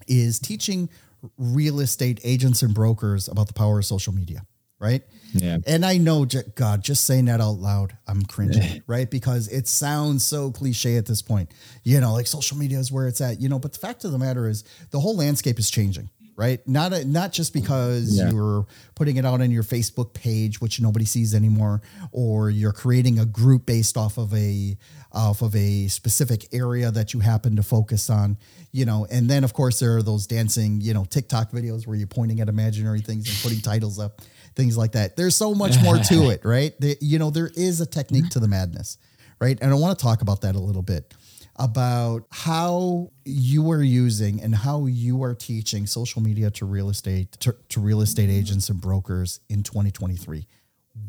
is 0.08 0.40
teaching 0.40 0.88
real 1.36 1.80
estate 1.80 2.20
agents 2.24 2.62
and 2.62 2.74
brokers 2.74 3.28
about 3.28 3.46
the 3.46 3.52
power 3.52 3.78
of 3.78 3.84
social 3.84 4.12
media. 4.12 4.42
Right? 4.78 5.02
Yeah. 5.34 5.58
And 5.66 5.84
I 5.84 5.98
know, 5.98 6.26
God, 6.54 6.82
just 6.82 7.04
saying 7.04 7.26
that 7.26 7.40
out 7.40 7.58
loud, 7.58 7.96
I'm 8.06 8.22
cringing, 8.22 8.82
right? 8.86 9.10
Because 9.10 9.48
it 9.48 9.66
sounds 9.68 10.24
so 10.24 10.50
cliche 10.50 10.96
at 10.96 11.06
this 11.06 11.22
point. 11.22 11.50
You 11.84 12.00
know, 12.00 12.12
like 12.12 12.26
social 12.26 12.56
media 12.56 12.78
is 12.78 12.90
where 12.92 13.08
it's 13.08 13.20
at, 13.20 13.40
you 13.40 13.48
know, 13.48 13.58
but 13.58 13.72
the 13.72 13.78
fact 13.78 14.04
of 14.04 14.12
the 14.12 14.18
matter 14.18 14.48
is 14.48 14.64
the 14.90 15.00
whole 15.00 15.16
landscape 15.16 15.58
is 15.58 15.70
changing 15.70 16.10
right? 16.38 16.60
Not 16.68 16.92
a, 16.92 17.04
not 17.04 17.32
just 17.32 17.52
because 17.52 18.16
yeah. 18.16 18.30
you're 18.30 18.64
putting 18.94 19.16
it 19.16 19.24
out 19.24 19.40
on 19.40 19.50
your 19.50 19.64
Facebook 19.64 20.14
page, 20.14 20.60
which 20.60 20.80
nobody 20.80 21.04
sees 21.04 21.34
anymore, 21.34 21.82
or 22.12 22.48
you're 22.48 22.72
creating 22.72 23.18
a 23.18 23.26
group 23.26 23.66
based 23.66 23.96
off 23.96 24.18
of 24.18 24.32
a 24.32 24.78
off 25.12 25.42
of 25.42 25.56
a 25.56 25.88
specific 25.88 26.46
area 26.54 26.92
that 26.92 27.12
you 27.12 27.18
happen 27.18 27.56
to 27.56 27.62
focus 27.64 28.08
on, 28.08 28.38
you 28.70 28.84
know. 28.84 29.04
And 29.10 29.28
then 29.28 29.42
of 29.42 29.52
course 29.52 29.80
there 29.80 29.96
are 29.96 30.02
those 30.02 30.28
dancing, 30.28 30.80
you 30.80 30.94
know, 30.94 31.04
TikTok 31.04 31.50
videos 31.50 31.88
where 31.88 31.96
you're 31.96 32.06
pointing 32.06 32.40
at 32.40 32.48
imaginary 32.48 33.00
things 33.00 33.28
and 33.28 33.36
putting 33.42 33.60
titles 33.60 33.98
up, 33.98 34.22
things 34.58 34.76
like 34.76 34.92
that. 34.92 35.16
There's 35.16 35.36
so 35.36 35.54
much 35.54 35.80
more 35.80 35.96
to 35.96 36.30
it, 36.30 36.44
right? 36.44 36.78
The, 36.78 36.98
you 37.00 37.18
know, 37.18 37.30
there 37.30 37.50
is 37.54 37.80
a 37.80 37.86
technique 37.86 38.28
to 38.30 38.40
the 38.40 38.48
madness, 38.48 38.98
right? 39.40 39.56
And 39.62 39.70
I 39.70 39.74
want 39.76 39.98
to 39.98 40.04
talk 40.04 40.20
about 40.20 40.42
that 40.42 40.56
a 40.56 40.58
little 40.58 40.82
bit 40.82 41.14
about 41.58 42.24
how 42.30 43.10
you 43.24 43.70
are 43.70 43.82
using 43.82 44.40
and 44.42 44.54
how 44.54 44.86
you 44.86 45.22
are 45.22 45.34
teaching 45.34 45.86
social 45.86 46.22
media 46.22 46.50
to 46.50 46.64
real 46.64 46.88
estate 46.88 47.32
to, 47.32 47.54
to, 47.68 47.80
real 47.80 48.00
estate 48.00 48.30
agents 48.30 48.68
and 48.68 48.80
brokers 48.80 49.40
in 49.48 49.62
2023 49.64 50.46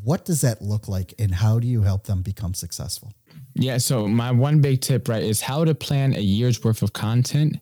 what 0.04 0.26
does 0.26 0.42
that 0.42 0.60
look 0.60 0.88
like 0.88 1.14
and 1.20 1.36
how 1.36 1.60
do 1.60 1.68
you 1.68 1.84
help 1.84 2.06
them 2.06 2.24
become 2.24 2.56
successful 2.56 3.14
yeah 3.54 3.78
so 3.78 4.08
my 4.08 4.32
one 4.32 4.60
big 4.60 4.82
tip 4.82 5.08
right 5.08 5.22
is 5.22 5.42
how 5.42 5.64
to 5.64 5.76
plan 5.76 6.16
a 6.16 6.20
year's 6.20 6.64
worth 6.64 6.82
of 6.82 6.94
content 6.94 7.60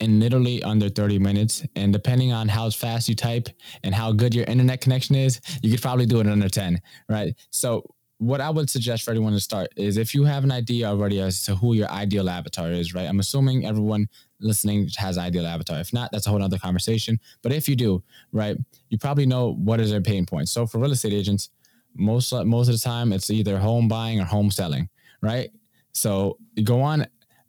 in 0.00 0.18
literally 0.20 0.62
under 0.62 0.88
30 0.88 1.18
minutes. 1.18 1.64
And 1.76 1.92
depending 1.92 2.32
on 2.32 2.48
how 2.48 2.70
fast 2.70 3.08
you 3.08 3.14
type 3.14 3.48
and 3.84 3.94
how 3.94 4.12
good 4.12 4.34
your 4.34 4.44
internet 4.46 4.80
connection 4.80 5.14
is, 5.14 5.40
you 5.62 5.70
could 5.70 5.82
probably 5.82 6.06
do 6.06 6.20
it 6.20 6.26
under 6.26 6.48
10, 6.48 6.80
right? 7.08 7.34
So 7.50 7.84
what 8.18 8.42
I 8.42 8.50
would 8.50 8.68
suggest 8.68 9.04
for 9.04 9.12
everyone 9.12 9.32
to 9.32 9.40
start 9.40 9.68
is 9.76 9.96
if 9.96 10.14
you 10.14 10.24
have 10.24 10.44
an 10.44 10.52
idea 10.52 10.86
already 10.86 11.20
as 11.20 11.42
to 11.44 11.54
who 11.56 11.72
your 11.72 11.90
ideal 11.90 12.28
avatar 12.28 12.70
is, 12.70 12.92
right? 12.92 13.08
I'm 13.08 13.18
assuming 13.18 13.64
everyone 13.64 14.08
listening 14.40 14.90
has 14.96 15.16
ideal 15.16 15.46
avatar. 15.46 15.80
If 15.80 15.92
not, 15.94 16.12
that's 16.12 16.26
a 16.26 16.30
whole 16.30 16.42
other 16.42 16.58
conversation. 16.58 17.18
But 17.40 17.52
if 17.52 17.66
you 17.66 17.76
do, 17.76 18.02
right, 18.32 18.58
you 18.90 18.98
probably 18.98 19.24
know 19.24 19.54
what 19.54 19.80
is 19.80 19.90
their 19.90 20.02
pain 20.02 20.26
point. 20.26 20.50
So 20.50 20.66
for 20.66 20.78
real 20.78 20.92
estate 20.92 21.14
agents, 21.14 21.48
most 21.94 22.32
most 22.32 22.68
of 22.68 22.74
the 22.74 22.80
time 22.80 23.12
it's 23.12 23.30
either 23.30 23.58
home 23.58 23.88
buying 23.88 24.20
or 24.20 24.24
home 24.24 24.50
selling, 24.50 24.88
right? 25.22 25.50
So 25.92 26.38
go 26.62 26.82
on 26.82 27.06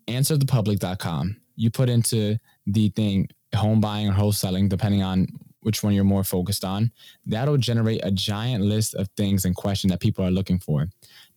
answerthepublic.com. 0.07 1.40
You 1.61 1.69
put 1.69 1.89
into 1.89 2.39
the 2.65 2.89
thing 2.89 3.29
home 3.53 3.79
buying 3.79 4.09
or 4.09 4.13
wholesaling, 4.13 4.67
depending 4.67 5.03
on 5.03 5.27
which 5.61 5.83
one 5.83 5.93
you're 5.93 6.03
more 6.03 6.23
focused 6.23 6.65
on, 6.65 6.91
that'll 7.27 7.57
generate 7.57 8.01
a 8.03 8.09
giant 8.09 8.63
list 8.63 8.95
of 8.95 9.07
things 9.15 9.45
and 9.45 9.55
questions 9.55 9.91
that 9.91 9.99
people 9.99 10.25
are 10.25 10.31
looking 10.31 10.57
for. 10.57 10.87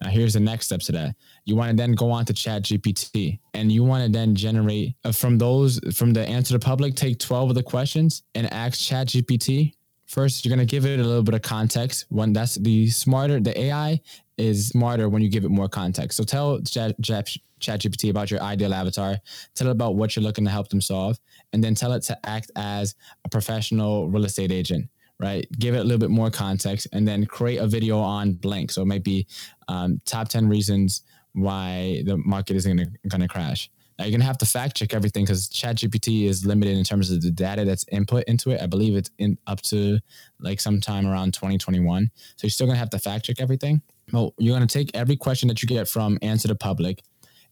Now, 0.00 0.08
here's 0.08 0.32
the 0.32 0.40
next 0.40 0.64
steps 0.66 0.86
to 0.86 0.92
that. 0.92 1.14
You 1.44 1.56
want 1.56 1.70
to 1.72 1.76
then 1.76 1.92
go 1.92 2.10
on 2.10 2.24
to 2.24 2.32
Chat 2.32 2.62
GPT 2.62 3.38
and 3.52 3.70
you 3.70 3.84
want 3.84 4.02
to 4.06 4.10
then 4.10 4.34
generate 4.34 4.94
uh, 5.04 5.12
from 5.12 5.36
those, 5.36 5.78
from 5.94 6.14
the 6.14 6.26
Answer 6.26 6.54
the 6.54 6.58
Public, 6.58 6.94
take 6.94 7.18
12 7.18 7.50
of 7.50 7.54
the 7.54 7.62
questions 7.62 8.22
and 8.34 8.50
ask 8.50 8.80
Chat 8.80 9.08
GPT. 9.08 9.74
First, 10.06 10.44
you're 10.44 10.56
going 10.56 10.66
to 10.66 10.70
give 10.70 10.86
it 10.86 11.00
a 11.00 11.04
little 11.04 11.22
bit 11.22 11.34
of 11.34 11.42
context. 11.42 12.06
When 12.08 12.32
that's 12.32 12.54
the 12.54 12.88
smarter, 12.88 13.40
the 13.40 13.58
AI 13.58 14.00
is 14.36 14.68
smarter 14.68 15.08
when 15.08 15.22
you 15.22 15.28
give 15.28 15.44
it 15.44 15.50
more 15.50 15.68
context. 15.68 16.16
So 16.16 16.24
tell 16.24 16.60
Chat, 16.60 16.94
Chat, 17.02 17.28
ChatGPT 17.60 18.10
about 18.10 18.30
your 18.30 18.42
ideal 18.42 18.74
avatar, 18.74 19.16
tell 19.54 19.68
it 19.68 19.72
about 19.72 19.96
what 19.96 20.14
you're 20.14 20.22
looking 20.22 20.44
to 20.44 20.50
help 20.50 20.68
them 20.68 20.80
solve, 20.80 21.18
and 21.52 21.62
then 21.62 21.74
tell 21.74 21.92
it 21.92 22.02
to 22.04 22.18
act 22.28 22.50
as 22.56 22.94
a 23.24 23.28
professional 23.28 24.08
real 24.08 24.24
estate 24.24 24.52
agent 24.52 24.88
right? 25.20 25.46
Give 25.58 25.74
it 25.74 25.78
a 25.78 25.84
little 25.84 25.98
bit 25.98 26.10
more 26.10 26.28
context 26.28 26.88
and 26.92 27.06
then 27.06 27.24
create 27.24 27.58
a 27.58 27.66
video 27.66 27.98
on 27.98 28.32
blank. 28.32 28.72
So 28.72 28.82
it 28.82 28.86
might 28.86 29.04
be 29.04 29.26
um, 29.68 30.00
top 30.04 30.28
10 30.28 30.48
reasons 30.48 31.02
why 31.32 32.02
the 32.04 32.16
market 32.16 32.56
isn't 32.56 32.76
going 33.08 33.20
to 33.20 33.28
crash. 33.28 33.70
Now 33.98 34.06
you're 34.06 34.18
to 34.18 34.26
have 34.26 34.38
to 34.38 34.46
fact 34.46 34.76
check 34.76 34.92
everything 34.92 35.24
because 35.24 35.48
ChatGPT 35.48 36.24
is 36.24 36.44
limited 36.44 36.76
in 36.76 36.84
terms 36.84 37.10
of 37.10 37.22
the 37.22 37.30
data 37.30 37.64
that's 37.64 37.84
input 37.92 38.24
into 38.24 38.50
it. 38.50 38.60
I 38.60 38.66
believe 38.66 38.96
it's 38.96 39.10
in 39.18 39.38
up 39.46 39.62
to 39.62 40.00
like 40.40 40.60
sometime 40.60 41.06
around 41.06 41.34
2021. 41.34 42.10
So 42.36 42.44
you're 42.44 42.50
still 42.50 42.66
to 42.74 42.80
have 42.80 42.90
to 42.90 42.98
fact 42.98 43.26
check 43.26 43.40
everything. 43.40 43.82
Well, 44.12 44.34
you're 44.38 44.56
to 44.66 44.78
take 44.78 44.90
every 44.94 45.16
question 45.16 45.48
that 45.48 45.62
you 45.62 45.68
get 45.68 45.88
from 45.88 46.18
Answer 46.22 46.48
the 46.48 46.54
Public 46.54 47.02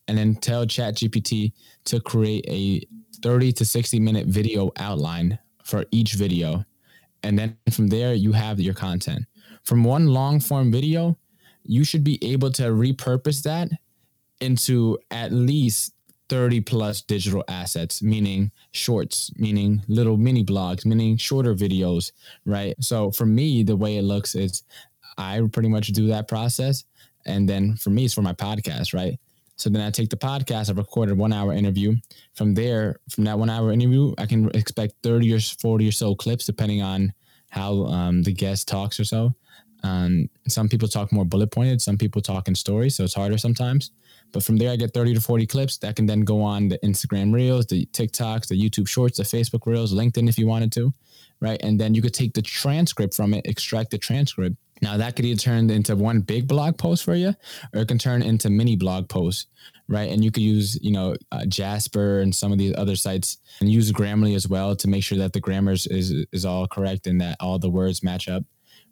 and 0.07 0.17
then 0.17 0.35
tell 0.35 0.65
ChatGPT 0.65 1.53
to 1.85 1.99
create 1.99 2.45
a 2.47 2.85
30 3.21 3.53
to 3.53 3.65
60 3.65 3.99
minute 3.99 4.27
video 4.27 4.71
outline 4.77 5.39
for 5.63 5.85
each 5.91 6.13
video. 6.13 6.65
And 7.23 7.39
then 7.39 7.57
from 7.71 7.87
there, 7.87 8.13
you 8.13 8.33
have 8.33 8.59
your 8.59 8.73
content. 8.73 9.25
From 9.63 9.85
one 9.85 10.07
long 10.07 10.41
form 10.41 10.71
video, 10.71 11.17
you 11.63 11.85
should 11.85 12.03
be 12.03 12.19
able 12.21 12.51
to 12.51 12.63
repurpose 12.63 13.43
that 13.43 13.69
into 14.41 14.97
at 15.09 15.31
least 15.31 15.93
30 16.33 16.61
plus 16.61 17.03
digital 17.03 17.43
assets, 17.47 18.01
meaning 18.01 18.51
shorts, 18.71 19.31
meaning 19.35 19.83
little 19.87 20.17
mini 20.17 20.43
blogs, 20.43 20.83
meaning 20.83 21.15
shorter 21.15 21.53
videos, 21.53 22.11
right? 22.43 22.73
So 22.79 23.11
for 23.11 23.27
me, 23.27 23.61
the 23.61 23.75
way 23.75 23.97
it 23.97 24.01
looks 24.01 24.33
is 24.33 24.63
I 25.15 25.39
pretty 25.51 25.69
much 25.69 25.89
do 25.89 26.07
that 26.07 26.27
process. 26.27 26.85
And 27.27 27.47
then 27.47 27.75
for 27.75 27.91
me, 27.91 28.05
it's 28.05 28.15
for 28.15 28.23
my 28.23 28.33
podcast, 28.33 28.95
right? 28.95 29.19
So 29.57 29.69
then 29.69 29.83
I 29.83 29.91
take 29.91 30.09
the 30.09 30.17
podcast, 30.17 30.71
I 30.71 30.73
recorded 30.73 31.19
one 31.19 31.33
hour 31.33 31.53
interview. 31.53 31.97
From 32.33 32.55
there, 32.55 32.99
from 33.11 33.25
that 33.25 33.37
one 33.37 33.51
hour 33.51 33.71
interview, 33.71 34.15
I 34.17 34.25
can 34.25 34.49
expect 34.55 34.95
30 35.03 35.35
or 35.35 35.39
40 35.39 35.87
or 35.87 35.91
so 35.91 36.15
clips, 36.15 36.47
depending 36.47 36.81
on 36.81 37.13
how 37.51 37.85
um, 37.85 38.23
the 38.23 38.33
guest 38.33 38.67
talks 38.67 38.99
or 38.99 39.05
so. 39.05 39.35
Um, 39.83 40.29
some 40.47 40.69
people 40.69 40.87
talk 40.87 41.11
more 41.11 41.25
bullet 41.25 41.51
pointed, 41.51 41.81
some 41.81 41.97
people 41.97 42.21
talk 42.21 42.47
in 42.47 42.55
stories, 42.55 42.95
so 42.95 43.03
it's 43.03 43.13
harder 43.13 43.37
sometimes. 43.37 43.91
But 44.31 44.43
from 44.43 44.57
there, 44.57 44.71
I 44.71 44.75
get 44.75 44.93
30 44.93 45.13
to 45.15 45.21
40 45.21 45.45
clips 45.45 45.77
that 45.77 45.95
can 45.95 46.05
then 46.05 46.21
go 46.21 46.41
on 46.41 46.69
the 46.69 46.79
Instagram 46.79 47.33
Reels, 47.33 47.67
the 47.67 47.85
TikToks, 47.87 48.47
the 48.47 48.59
YouTube 48.59 48.87
Shorts, 48.87 49.17
the 49.17 49.23
Facebook 49.23 49.65
Reels, 49.65 49.93
LinkedIn 49.93 50.27
if 50.27 50.39
you 50.39 50.47
wanted 50.47 50.71
to, 50.73 50.93
right? 51.39 51.61
And 51.61 51.79
then 51.79 51.93
you 51.93 52.01
could 52.01 52.13
take 52.13 52.33
the 52.33 52.41
transcript 52.41 53.13
from 53.13 53.33
it, 53.33 53.45
extract 53.45 53.91
the 53.91 53.97
transcript, 53.97 54.55
now 54.83 54.97
that 54.97 55.15
could 55.15 55.23
either 55.23 55.39
turn 55.39 55.69
into 55.69 55.95
one 55.95 56.19
big 56.19 56.45
blog 56.45 56.77
post 56.77 57.05
for 57.05 57.15
you, 57.15 57.33
or 57.73 57.81
it 57.81 57.87
can 57.87 57.97
turn 57.97 58.21
into 58.21 58.49
mini 58.49 58.75
blog 58.75 59.07
posts, 59.07 59.47
right? 59.87 60.11
And 60.11 60.23
you 60.23 60.29
could 60.29 60.43
use, 60.43 60.77
you 60.81 60.91
know, 60.91 61.15
uh, 61.31 61.45
Jasper 61.45 62.19
and 62.19 62.35
some 62.35 62.51
of 62.51 62.57
these 62.57 62.75
other 62.77 62.97
sites, 62.97 63.37
and 63.61 63.71
use 63.71 63.91
Grammarly 63.93 64.35
as 64.35 64.47
well 64.47 64.75
to 64.75 64.87
make 64.89 65.03
sure 65.03 65.17
that 65.19 65.31
the 65.31 65.39
grammar 65.39 65.71
is 65.71 65.87
is 65.87 66.45
all 66.45 66.67
correct 66.67 67.07
and 67.07 67.21
that 67.21 67.37
all 67.39 67.59
the 67.59 67.69
words 67.69 68.03
match 68.03 68.27
up, 68.27 68.43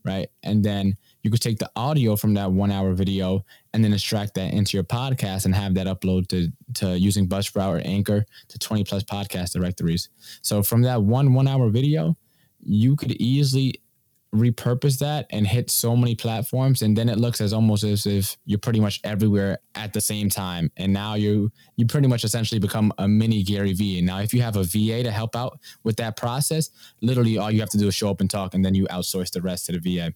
right? 0.04 0.30
And 0.44 0.64
then 0.64 0.96
you 1.24 1.32
could 1.32 1.42
take 1.42 1.60
the 1.60 1.70
audio 1.76 2.16
from 2.16 2.34
that 2.36 2.52
one 2.52 2.72
hour 2.72 2.94
video 2.94 3.46
and 3.74 3.84
then 3.84 3.94
extract 3.94 4.36
that 4.36 4.54
into 4.54 4.78
your 4.78 4.84
podcast 4.84 5.46
and 5.46 5.56
have 5.56 5.74
that 5.76 5.88
upload 5.88 6.28
to, 6.30 6.52
to 6.76 6.98
using 6.98 7.28
Buzzsprout 7.28 7.78
or 7.78 7.82
Anchor 7.86 8.26
to 8.50 8.60
20 8.60 8.84
plus 8.84 9.04
podcast 9.04 9.54
directories. 9.54 10.10
So 10.42 10.64
from 10.64 10.82
that 10.84 11.02
one 11.04 11.34
one 11.34 11.48
hour 11.48 11.70
video, 11.70 12.18
you 12.64 12.96
could 12.96 13.12
easily 13.14 13.81
repurpose 14.34 14.98
that 15.00 15.28
and 15.32 15.46
hit 15.46 15.70
so 15.70 15.96
many 15.96 16.16
platforms 16.16 16.82
and 16.82 16.98
then 16.98 17.10
it 17.10 17.18
looks 17.18 17.42
as 17.42 17.52
almost 17.52 17.84
as 17.84 18.06
if 18.06 18.38
you're 18.46 18.58
pretty 18.58 18.80
much 18.80 19.02
everywhere 19.04 19.58
at 19.76 19.92
the 19.92 20.00
same 20.00 20.30
time 20.30 20.72
and 20.78 20.94
now 20.94 21.16
you 21.16 21.52
you 21.76 21.86
pretty 21.86 22.08
much 22.08 22.24
essentially 22.24 22.60
become 22.60 22.94
a 22.98 23.08
mini 23.08 23.44
Gary 23.44 23.74
Vee 23.74 23.98
and 23.98 24.08
now 24.08 24.20
if 24.20 24.34
you 24.34 24.42
have 24.42 24.56
a 24.56 24.64
VA 24.64 25.04
to 25.04 25.12
help 25.12 25.36
out 25.36 25.60
with 25.84 25.98
that 25.98 26.16
process 26.16 26.70
literally 27.02 27.38
all 27.38 27.52
you 27.52 27.60
have 27.60 27.70
to 27.72 27.78
do 27.78 27.90
is 27.90 27.96
show 27.96 28.10
up 28.10 28.22
and 28.22 28.30
talk 28.30 28.54
and 28.54 28.64
then 28.64 28.74
you 28.74 28.86
outsource 28.88 29.32
the 29.32 29.42
rest 29.42 29.66
to 29.66 29.74
the 29.78 29.80
VA 29.80 30.14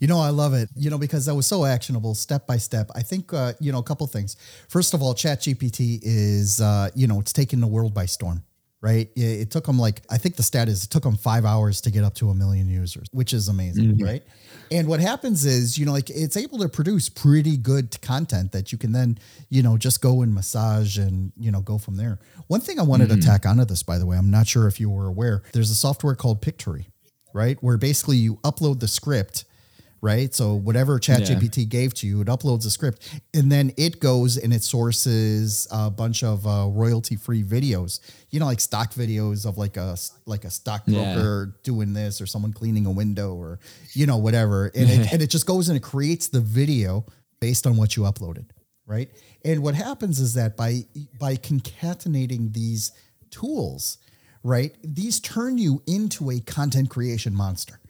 you 0.00 0.06
know, 0.06 0.20
I 0.20 0.30
love 0.30 0.54
it. 0.54 0.68
You 0.76 0.90
know, 0.90 0.98
because 0.98 1.26
that 1.26 1.34
was 1.34 1.46
so 1.46 1.64
actionable, 1.64 2.14
step 2.14 2.46
by 2.46 2.56
step. 2.56 2.88
I 2.94 3.02
think, 3.02 3.32
uh, 3.32 3.54
you 3.58 3.72
know, 3.72 3.78
a 3.78 3.82
couple 3.82 4.06
things. 4.06 4.36
First 4.68 4.94
of 4.94 5.02
all, 5.02 5.12
Chat 5.12 5.40
GPT 5.40 5.98
is, 6.02 6.60
uh, 6.60 6.88
you 6.94 7.08
know, 7.08 7.18
it's 7.18 7.32
taking 7.32 7.60
the 7.60 7.66
world 7.66 7.94
by 7.94 8.06
storm 8.06 8.44
right? 8.80 9.08
It 9.16 9.50
took 9.50 9.66
them 9.66 9.78
like 9.78 10.02
I 10.10 10.18
think 10.18 10.36
the 10.36 10.42
stat 10.42 10.68
is 10.68 10.84
it 10.84 10.90
took 10.90 11.02
them 11.02 11.16
five 11.16 11.44
hours 11.44 11.80
to 11.82 11.90
get 11.90 12.04
up 12.04 12.14
to 12.16 12.30
a 12.30 12.34
million 12.34 12.68
users, 12.68 13.08
which 13.12 13.32
is 13.32 13.48
amazing, 13.48 13.94
mm-hmm. 13.94 14.04
right? 14.04 14.22
And 14.70 14.86
what 14.86 15.00
happens 15.00 15.44
is, 15.44 15.78
you 15.78 15.86
know, 15.86 15.92
like 15.92 16.10
it's 16.10 16.36
able 16.36 16.58
to 16.58 16.68
produce 16.68 17.08
pretty 17.08 17.56
good 17.56 18.00
content 18.02 18.52
that 18.52 18.70
you 18.70 18.78
can 18.78 18.92
then, 18.92 19.18
you 19.48 19.62
know, 19.62 19.76
just 19.76 20.00
go 20.00 20.22
and 20.22 20.34
massage 20.34 20.98
and 20.98 21.32
you 21.36 21.50
know 21.50 21.60
go 21.60 21.78
from 21.78 21.96
there. 21.96 22.18
One 22.46 22.60
thing 22.60 22.78
I 22.78 22.82
wanted 22.82 23.08
mm-hmm. 23.08 23.20
to 23.20 23.26
tack 23.26 23.46
onto 23.46 23.64
this, 23.64 23.82
by 23.82 23.98
the 23.98 24.06
way, 24.06 24.16
I'm 24.16 24.30
not 24.30 24.46
sure 24.46 24.68
if 24.68 24.78
you 24.78 24.90
were 24.90 25.06
aware. 25.06 25.42
There's 25.52 25.70
a 25.70 25.74
software 25.74 26.14
called 26.14 26.40
Pictory, 26.40 26.88
right, 27.32 27.58
where 27.60 27.76
basically 27.76 28.16
you 28.16 28.36
upload 28.36 28.80
the 28.80 28.88
script 28.88 29.44
right? 30.00 30.34
So 30.34 30.54
whatever 30.54 30.98
ChatGPT 30.98 31.58
yeah. 31.58 31.64
gave 31.64 31.94
to 31.94 32.06
you, 32.06 32.20
it 32.20 32.28
uploads 32.28 32.66
a 32.66 32.70
script, 32.70 33.20
and 33.34 33.50
then 33.50 33.72
it 33.76 34.00
goes 34.00 34.36
and 34.36 34.52
it 34.52 34.62
sources 34.62 35.66
a 35.70 35.90
bunch 35.90 36.22
of 36.22 36.46
uh, 36.46 36.66
royalty-free 36.68 37.44
videos. 37.44 38.00
You 38.30 38.40
know, 38.40 38.46
like 38.46 38.60
stock 38.60 38.92
videos 38.92 39.46
of 39.46 39.58
like 39.58 39.76
a 39.76 39.96
like 40.26 40.44
a 40.44 40.50
stockbroker 40.50 41.52
yeah. 41.52 41.60
doing 41.62 41.92
this, 41.92 42.20
or 42.20 42.26
someone 42.26 42.52
cleaning 42.52 42.86
a 42.86 42.90
window, 42.90 43.34
or 43.34 43.58
you 43.92 44.06
know 44.06 44.16
whatever, 44.16 44.66
and 44.74 44.90
it, 44.90 45.12
and 45.12 45.22
it 45.22 45.30
just 45.30 45.46
goes 45.46 45.68
and 45.68 45.76
it 45.76 45.82
creates 45.82 46.28
the 46.28 46.40
video 46.40 47.04
based 47.40 47.66
on 47.66 47.76
what 47.76 47.96
you 47.96 48.02
uploaded, 48.02 48.46
right? 48.86 49.10
And 49.44 49.62
what 49.62 49.74
happens 49.74 50.20
is 50.20 50.34
that 50.34 50.56
by 50.56 50.84
by 51.18 51.36
concatenating 51.36 52.52
these 52.52 52.92
tools, 53.30 53.98
right, 54.42 54.74
these 54.82 55.20
turn 55.20 55.58
you 55.58 55.82
into 55.86 56.30
a 56.30 56.40
content 56.40 56.90
creation 56.90 57.34
monster 57.34 57.80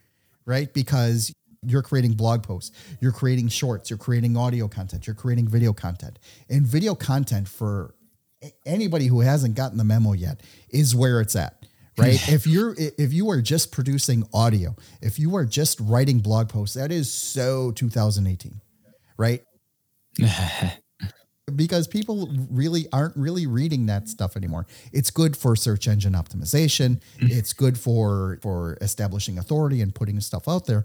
right? 0.48 0.72
Because 0.72 1.30
you're 1.66 1.82
creating 1.82 2.12
blog 2.12 2.42
posts, 2.42 2.76
you're 3.00 3.12
creating 3.12 3.48
shorts, 3.48 3.90
you're 3.90 3.98
creating 3.98 4.36
audio 4.36 4.68
content, 4.68 5.06
you're 5.06 5.14
creating 5.14 5.48
video 5.48 5.72
content. 5.72 6.18
And 6.48 6.66
video 6.66 6.94
content 6.94 7.48
for 7.48 7.94
anybody 8.64 9.06
who 9.06 9.20
hasn't 9.20 9.54
gotten 9.54 9.78
the 9.78 9.84
memo 9.84 10.12
yet 10.12 10.42
is 10.70 10.94
where 10.94 11.20
it's 11.20 11.36
at. 11.36 11.54
Right. 11.96 12.28
if 12.28 12.46
you're 12.46 12.76
if 12.78 13.12
you 13.12 13.28
are 13.30 13.42
just 13.42 13.72
producing 13.72 14.22
audio, 14.32 14.76
if 15.02 15.18
you 15.18 15.34
are 15.34 15.44
just 15.44 15.80
writing 15.80 16.20
blog 16.20 16.48
posts, 16.48 16.76
that 16.76 16.92
is 16.92 17.12
so 17.12 17.72
2018. 17.72 18.60
Right. 19.16 19.42
because 21.56 21.88
people 21.88 22.30
really 22.50 22.86
aren't 22.92 23.16
really 23.16 23.46
reading 23.46 23.86
that 23.86 24.08
stuff 24.08 24.36
anymore. 24.36 24.66
It's 24.92 25.10
good 25.10 25.36
for 25.36 25.56
search 25.56 25.88
engine 25.88 26.12
optimization. 26.12 27.00
Mm-hmm. 27.18 27.26
It's 27.30 27.52
good 27.52 27.78
for 27.78 28.38
for 28.42 28.78
establishing 28.80 29.38
authority 29.38 29.80
and 29.80 29.92
putting 29.94 30.20
stuff 30.20 30.46
out 30.46 30.66
there. 30.66 30.84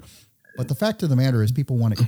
But 0.57 0.67
the 0.67 0.75
fact 0.75 1.03
of 1.03 1.09
the 1.09 1.15
matter 1.15 1.43
is, 1.43 1.51
people 1.51 1.77
want 1.77 1.99
it, 1.99 2.07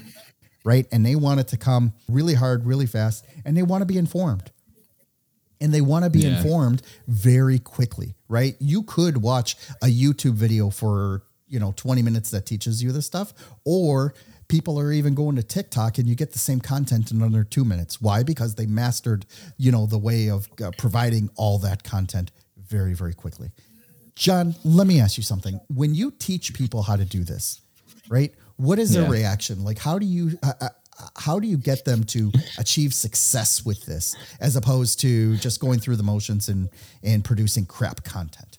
right? 0.63 0.87
And 0.91 1.05
they 1.05 1.15
want 1.15 1.39
it 1.39 1.47
to 1.49 1.57
come 1.57 1.93
really 2.07 2.33
hard, 2.33 2.65
really 2.65 2.85
fast, 2.85 3.25
and 3.43 3.55
they 3.55 3.63
want 3.63 3.81
to 3.81 3.85
be 3.85 3.97
informed. 3.97 4.51
And 5.61 5.73
they 5.73 5.81
want 5.81 6.03
to 6.03 6.11
be 6.11 6.19
yeah. 6.19 6.37
informed 6.37 6.81
very 7.07 7.59
quickly, 7.59 8.15
right? 8.27 8.55
You 8.59 8.83
could 8.83 9.17
watch 9.21 9.55
a 9.81 9.87
YouTube 9.87 10.33
video 10.33 10.69
for, 10.69 11.23
you 11.47 11.59
know, 11.59 11.73
20 11.75 12.01
minutes 12.01 12.29
that 12.31 12.45
teaches 12.45 12.83
you 12.83 12.91
this 12.91 13.05
stuff, 13.05 13.33
or 13.63 14.13
people 14.47 14.79
are 14.79 14.91
even 14.91 15.15
going 15.15 15.35
to 15.35 15.43
TikTok 15.43 15.97
and 15.97 16.07
you 16.07 16.15
get 16.15 16.33
the 16.33 16.39
same 16.39 16.59
content 16.59 17.11
in 17.11 17.21
under 17.21 17.43
two 17.43 17.65
minutes. 17.65 18.01
Why? 18.01 18.23
Because 18.23 18.55
they 18.55 18.65
mastered, 18.65 19.25
you 19.57 19.71
know, 19.71 19.85
the 19.85 19.97
way 19.97 20.29
of 20.29 20.47
uh, 20.63 20.71
providing 20.77 21.29
all 21.35 21.57
that 21.59 21.83
content 21.83 22.31
very, 22.57 22.93
very 22.93 23.13
quickly. 23.13 23.51
John, 24.15 24.55
let 24.63 24.87
me 24.87 24.99
ask 24.99 25.17
you 25.17 25.23
something. 25.23 25.59
When 25.67 25.93
you 25.93 26.11
teach 26.11 26.53
people 26.53 26.83
how 26.83 26.95
to 26.95 27.05
do 27.05 27.23
this, 27.23 27.61
right? 28.09 28.33
What 28.57 28.79
is 28.79 28.93
their 28.93 29.03
yeah. 29.03 29.09
reaction? 29.09 29.63
Like, 29.63 29.79
how 29.79 29.99
do 29.99 30.05
you 30.05 30.37
uh, 30.43 30.53
uh, 30.61 30.69
how 31.17 31.39
do 31.39 31.47
you 31.47 31.57
get 31.57 31.83
them 31.85 32.03
to 32.05 32.31
achieve 32.57 32.93
success 32.93 33.65
with 33.65 33.85
this, 33.85 34.15
as 34.39 34.55
opposed 34.55 34.99
to 35.01 35.35
just 35.37 35.59
going 35.59 35.79
through 35.79 35.97
the 35.97 36.03
motions 36.03 36.47
and 36.49 36.69
and 37.03 37.23
producing 37.23 37.65
crap 37.65 38.03
content? 38.03 38.57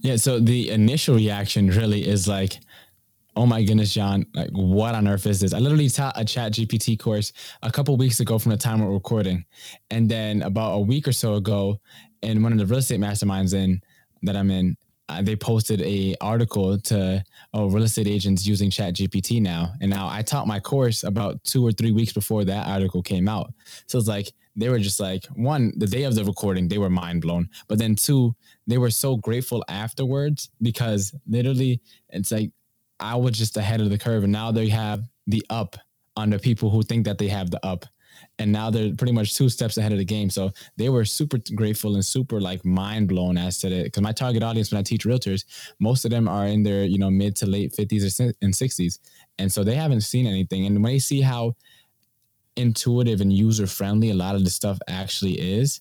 Yeah. 0.00 0.16
So 0.16 0.38
the 0.38 0.70
initial 0.70 1.16
reaction 1.16 1.68
really 1.68 2.06
is 2.06 2.28
like, 2.28 2.58
oh 3.36 3.46
my 3.46 3.62
goodness, 3.62 3.94
John, 3.94 4.26
like 4.34 4.50
what 4.50 4.94
on 4.94 5.06
earth 5.06 5.26
is 5.26 5.40
this? 5.40 5.54
I 5.54 5.58
literally 5.58 5.88
taught 5.88 6.20
a 6.20 6.24
chat 6.24 6.52
GPT 6.52 6.98
course 6.98 7.32
a 7.62 7.70
couple 7.70 7.96
weeks 7.96 8.20
ago 8.20 8.38
from 8.38 8.50
the 8.50 8.56
time 8.56 8.80
we're 8.80 8.92
recording. 8.92 9.44
And 9.90 10.08
then 10.08 10.42
about 10.42 10.72
a 10.72 10.80
week 10.80 11.06
or 11.06 11.12
so 11.12 11.34
ago, 11.34 11.80
in 12.22 12.42
one 12.42 12.52
of 12.52 12.58
the 12.58 12.66
real 12.66 12.80
estate 12.80 13.00
masterminds 13.00 13.54
in 13.54 13.80
that 14.22 14.36
I'm 14.36 14.50
in, 14.50 14.76
Uh, 15.08 15.22
they 15.22 15.36
posted 15.36 15.80
a 15.82 16.14
article 16.20 16.78
to 16.78 17.24
oh, 17.54 17.68
real 17.70 17.84
estate 17.84 18.06
agents 18.06 18.46
using 18.46 18.70
chat 18.70 18.94
gpt 18.94 19.40
now. 19.40 19.72
And 19.80 19.90
now 19.90 20.08
i 20.08 20.22
taught 20.22 20.46
my 20.46 20.60
course 20.60 21.04
about 21.04 21.42
two 21.44 21.64
or 21.66 21.72
three 21.72 21.92
weeks 21.92 22.12
before 22.12 22.44
that 22.44 22.66
article 22.68 23.02
came 23.02 23.28
out. 23.28 23.52
So 23.86 23.98
it's 23.98 24.08
like 24.08 24.32
they 24.56 24.68
were 24.68 24.78
just 24.78 25.00
like 25.00 25.24
one 25.34 25.72
the 25.76 25.86
day 25.86 26.02
of 26.02 26.14
the 26.14 26.24
recording 26.24 26.68
they 26.68 26.78
were 26.78 26.90
mind 26.90 27.22
blown. 27.22 27.48
But 27.68 27.78
then 27.78 27.94
two 27.94 28.34
they 28.66 28.78
were 28.78 28.90
so 28.90 29.16
grateful 29.16 29.64
afterwards 29.68 30.50
because 30.60 31.14
literally 31.26 31.80
it's 32.10 32.30
like 32.30 32.50
i 33.00 33.14
was 33.14 33.38
just 33.38 33.56
ahead 33.56 33.80
of 33.80 33.90
the 33.90 33.98
curve. 33.98 34.24
And 34.24 34.32
now 34.32 34.52
they 34.52 34.68
have 34.68 35.08
the 35.26 35.44
up 35.50 35.76
on 36.16 36.30
the 36.30 36.38
people 36.38 36.68
who 36.68 36.82
think 36.82 37.04
that 37.04 37.18
they 37.18 37.28
have 37.28 37.50
the 37.50 37.64
up 37.64 37.86
and 38.38 38.52
now 38.52 38.70
they're 38.70 38.94
pretty 38.94 39.12
much 39.12 39.34
two 39.34 39.48
steps 39.48 39.76
ahead 39.76 39.92
of 39.92 39.98
the 39.98 40.04
game. 40.04 40.30
So 40.30 40.52
they 40.76 40.88
were 40.88 41.04
super 41.04 41.38
grateful 41.54 41.94
and 41.94 42.04
super 42.04 42.40
like 42.40 42.64
mind 42.64 43.08
blown 43.08 43.36
as 43.36 43.58
to 43.60 43.68
it. 43.68 43.84
Because 43.84 44.02
my 44.02 44.12
target 44.12 44.42
audience 44.42 44.70
when 44.70 44.78
I 44.78 44.82
teach 44.82 45.04
realtors, 45.04 45.44
most 45.80 46.04
of 46.04 46.10
them 46.10 46.28
are 46.28 46.46
in 46.46 46.62
their 46.62 46.84
you 46.84 46.98
know 46.98 47.10
mid 47.10 47.36
to 47.36 47.46
late 47.46 47.74
fifties 47.74 48.20
or 48.20 48.32
and 48.42 48.54
sixties, 48.54 48.98
and 49.38 49.52
so 49.52 49.64
they 49.64 49.74
haven't 49.74 50.02
seen 50.02 50.26
anything. 50.26 50.66
And 50.66 50.82
when 50.82 50.92
they 50.92 50.98
see 50.98 51.20
how 51.20 51.54
intuitive 52.56 53.20
and 53.20 53.32
user 53.32 53.66
friendly 53.66 54.10
a 54.10 54.14
lot 54.14 54.34
of 54.34 54.44
the 54.44 54.50
stuff 54.50 54.78
actually 54.88 55.34
is, 55.34 55.80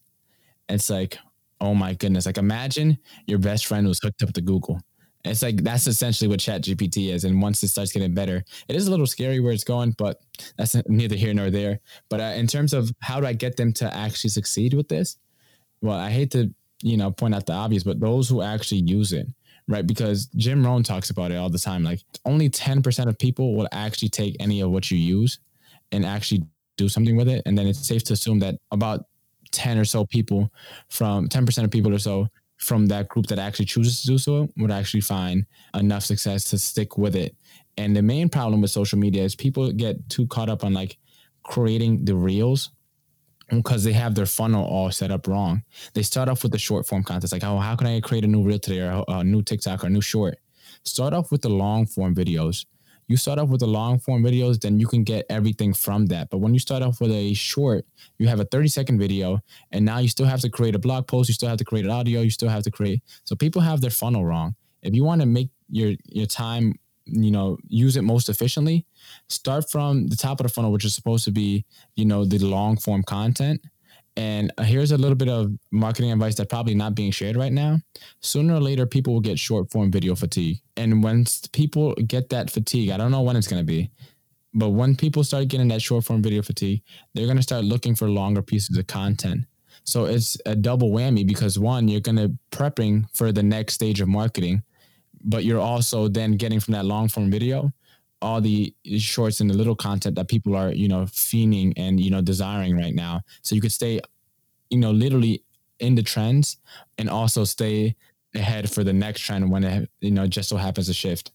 it's 0.69 0.89
like, 0.89 1.17
oh 1.61 1.73
my 1.73 1.93
goodness! 1.93 2.25
Like 2.25 2.37
imagine 2.37 2.97
your 3.25 3.39
best 3.39 3.65
friend 3.65 3.87
was 3.87 3.99
hooked 4.01 4.23
up 4.23 4.33
to 4.33 4.41
Google 4.41 4.81
it's 5.27 5.41
like 5.41 5.63
that's 5.63 5.87
essentially 5.87 6.27
what 6.27 6.39
Chat 6.39 6.63
GPT 6.63 7.13
is. 7.13 7.23
And 7.23 7.41
once 7.41 7.63
it 7.63 7.69
starts 7.69 7.91
getting 7.91 8.13
better, 8.13 8.43
it 8.67 8.75
is 8.75 8.87
a 8.87 8.91
little 8.91 9.07
scary 9.07 9.39
where 9.39 9.53
it's 9.53 9.63
going, 9.63 9.91
but 9.97 10.21
that's 10.57 10.75
neither 10.87 11.15
here 11.15 11.33
nor 11.33 11.49
there. 11.49 11.79
But 12.09 12.19
uh, 12.19 12.33
in 12.35 12.47
terms 12.47 12.73
of 12.73 12.91
how 12.99 13.19
do 13.19 13.27
I 13.27 13.33
get 13.33 13.57
them 13.57 13.73
to 13.73 13.93
actually 13.93 14.29
succeed 14.31 14.73
with 14.73 14.87
this? 14.87 15.17
Well, 15.81 15.97
I 15.97 16.09
hate 16.09 16.31
to 16.31 16.53
you 16.81 16.97
know 16.97 17.11
point 17.11 17.35
out 17.35 17.45
the 17.45 17.53
obvious, 17.53 17.83
but 17.83 17.99
those 17.99 18.29
who 18.29 18.41
actually 18.41 18.81
use 18.81 19.13
it, 19.13 19.27
right? 19.67 19.85
Because 19.85 20.27
Jim 20.35 20.65
Rohn 20.65 20.83
talks 20.83 21.09
about 21.09 21.31
it 21.31 21.35
all 21.35 21.49
the 21.49 21.59
time. 21.59 21.83
Like 21.83 22.01
only 22.25 22.49
ten 22.49 22.81
percent 22.81 23.09
of 23.09 23.17
people 23.17 23.55
will 23.55 23.67
actually 23.71 24.09
take 24.09 24.35
any 24.39 24.61
of 24.61 24.71
what 24.71 24.91
you 24.91 24.97
use 24.97 25.39
and 25.91 26.05
actually 26.05 26.43
do 26.77 26.89
something 26.89 27.15
with 27.15 27.27
it, 27.27 27.41
and 27.45 27.57
then 27.57 27.67
it's 27.67 27.87
safe 27.87 28.03
to 28.05 28.13
assume 28.13 28.39
that 28.39 28.55
about 28.71 29.05
10 29.51 29.77
or 29.77 29.85
so 29.85 30.05
people 30.05 30.51
from 30.89 31.27
10% 31.27 31.63
of 31.63 31.71
people 31.71 31.93
or 31.93 31.99
so 31.99 32.27
from 32.67 32.87
that 32.87 33.07
group 33.07 33.27
that 33.27 33.39
actually 33.39 33.65
chooses 33.65 34.01
to 34.01 34.07
do 34.07 34.17
so 34.17 34.49
would 34.57 34.71
actually 34.71 35.01
find 35.01 35.45
enough 35.73 36.03
success 36.03 36.43
to 36.49 36.57
stick 36.57 36.97
with 36.97 37.15
it. 37.15 37.35
And 37.77 37.95
the 37.95 38.01
main 38.01 38.27
problem 38.27 38.61
with 38.61 38.71
social 38.71 38.99
media 38.99 39.23
is 39.23 39.35
people 39.35 39.71
get 39.71 40.09
too 40.09 40.27
caught 40.27 40.49
up 40.49 40.63
on 40.63 40.73
like 40.73 40.97
creating 41.43 42.03
the 42.03 42.15
reels 42.15 42.71
because 43.49 43.85
they 43.85 43.93
have 43.93 44.15
their 44.15 44.25
funnel 44.25 44.65
all 44.65 44.91
set 44.91 45.11
up 45.11 45.27
wrong. 45.27 45.63
They 45.93 46.03
start 46.03 46.27
off 46.27 46.43
with 46.43 46.51
the 46.51 46.57
short 46.57 46.85
form 46.85 47.03
content, 47.03 47.31
like, 47.31 47.45
oh, 47.45 47.59
how 47.59 47.77
can 47.77 47.87
I 47.87 48.01
create 48.01 48.25
a 48.25 48.27
new 48.27 48.43
reel 48.43 48.59
today 48.59 48.81
or 48.81 49.05
a 49.07 49.23
new 49.23 49.41
TikTok 49.41 49.83
or 49.83 49.87
a 49.87 49.89
new 49.89 50.01
short? 50.01 50.39
Start 50.83 51.13
off 51.13 51.31
with 51.31 51.41
the 51.41 51.49
long 51.49 51.85
form 51.85 52.13
videos 52.13 52.65
you 53.07 53.17
start 53.17 53.39
off 53.39 53.49
with 53.49 53.61
the 53.61 53.67
long 53.67 53.99
form 53.99 54.23
videos, 54.23 54.59
then 54.59 54.79
you 54.79 54.87
can 54.87 55.03
get 55.03 55.25
everything 55.29 55.73
from 55.73 56.07
that. 56.07 56.29
But 56.29 56.39
when 56.39 56.53
you 56.53 56.59
start 56.59 56.83
off 56.83 56.99
with 56.99 57.11
a 57.11 57.33
short, 57.33 57.85
you 58.17 58.27
have 58.27 58.39
a 58.39 58.45
30 58.45 58.67
second 58.67 58.99
video, 58.99 59.39
and 59.71 59.85
now 59.85 59.99
you 59.99 60.09
still 60.09 60.25
have 60.25 60.41
to 60.41 60.49
create 60.49 60.75
a 60.75 60.79
blog 60.79 61.07
post, 61.07 61.29
you 61.29 61.33
still 61.33 61.49
have 61.49 61.57
to 61.57 61.65
create 61.65 61.85
an 61.85 61.91
audio, 61.91 62.21
you 62.21 62.29
still 62.29 62.49
have 62.49 62.63
to 62.63 62.71
create. 62.71 63.01
So 63.23 63.35
people 63.35 63.61
have 63.61 63.81
their 63.81 63.91
funnel 63.91 64.25
wrong. 64.25 64.55
If 64.81 64.93
you 64.93 65.03
want 65.03 65.21
to 65.21 65.27
make 65.27 65.49
your 65.69 65.93
your 66.05 66.27
time, 66.27 66.75
you 67.05 67.31
know, 67.31 67.57
use 67.67 67.95
it 67.95 68.03
most 68.03 68.29
efficiently, 68.29 68.85
start 69.29 69.69
from 69.69 70.07
the 70.07 70.15
top 70.15 70.39
of 70.39 70.45
the 70.45 70.53
funnel, 70.53 70.71
which 70.71 70.85
is 70.85 70.93
supposed 70.93 71.25
to 71.25 71.31
be, 71.31 71.65
you 71.95 72.05
know, 72.05 72.25
the 72.25 72.39
long 72.39 72.77
form 72.77 73.03
content 73.03 73.61
and 74.17 74.51
uh, 74.57 74.63
here's 74.63 74.91
a 74.91 74.97
little 74.97 75.15
bit 75.15 75.29
of 75.29 75.51
marketing 75.71 76.11
advice 76.11 76.33
that's 76.33 76.49
probably 76.49 76.73
not 76.73 76.95
being 76.95 77.11
shared 77.11 77.35
right 77.37 77.53
now. 77.53 77.77
Sooner 78.19 78.55
or 78.55 78.59
later, 78.59 78.87
people 78.87 79.13
will 79.13 79.21
get 79.21 79.37
short 79.37 79.71
form 79.71 79.91
video 79.91 80.15
fatigue. 80.15 80.59
And 80.75 81.03
once 81.03 81.45
people 81.47 81.93
get 81.93 82.29
that 82.29 82.49
fatigue, 82.49 82.89
I 82.89 82.97
don't 82.97 83.11
know 83.11 83.21
when 83.21 83.35
it's 83.35 83.47
going 83.47 83.61
to 83.61 83.65
be, 83.65 83.91
but 84.55 84.69
when 84.69 84.95
people 84.95 85.23
start 85.23 85.49
getting 85.49 85.67
that 85.67 85.83
short 85.83 86.03
form 86.03 86.23
video 86.23 86.41
fatigue, 86.41 86.81
they're 87.13 87.27
going 87.27 87.37
to 87.37 87.43
start 87.43 87.63
looking 87.63 87.93
for 87.93 88.09
longer 88.09 88.41
pieces 88.41 88.75
of 88.75 88.87
content. 88.87 89.45
So 89.83 90.05
it's 90.05 90.35
a 90.47 90.55
double 90.55 90.89
whammy 90.89 91.25
because 91.25 91.59
one, 91.59 91.87
you're 91.87 92.01
going 92.01 92.17
to 92.17 92.35
prepping 92.51 93.05
for 93.13 93.31
the 93.31 93.43
next 93.43 93.75
stage 93.75 94.01
of 94.01 94.07
marketing, 94.07 94.63
but 95.23 95.45
you're 95.45 95.61
also 95.61 96.07
then 96.07 96.37
getting 96.37 96.59
from 96.59 96.73
that 96.73 96.85
long 96.85 97.07
form 97.07 97.29
video 97.29 97.71
all 98.21 98.41
the 98.41 98.73
shorts 98.97 99.39
and 99.39 99.49
the 99.49 99.53
little 99.53 99.75
content 99.75 100.15
that 100.15 100.27
people 100.27 100.55
are 100.55 100.71
you 100.71 100.87
know 100.87 101.03
fiending 101.03 101.73
and 101.77 101.99
you 101.99 102.09
know 102.09 102.21
desiring 102.21 102.75
right 102.75 102.95
now 102.95 103.21
so 103.41 103.53
you 103.55 103.61
could 103.61 103.71
stay 103.71 103.99
you 104.69 104.77
know 104.77 104.91
literally 104.91 105.43
in 105.79 105.95
the 105.95 106.03
trends 106.03 106.57
and 106.97 107.09
also 107.09 107.43
stay 107.43 107.95
ahead 108.35 108.69
for 108.69 108.83
the 108.83 108.93
next 108.93 109.21
trend 109.21 109.49
when 109.51 109.63
it 109.63 109.89
you 110.01 110.11
know 110.11 110.25
just 110.25 110.49
so 110.49 110.57
happens 110.57 110.87
to 110.87 110.93
shift 110.93 111.31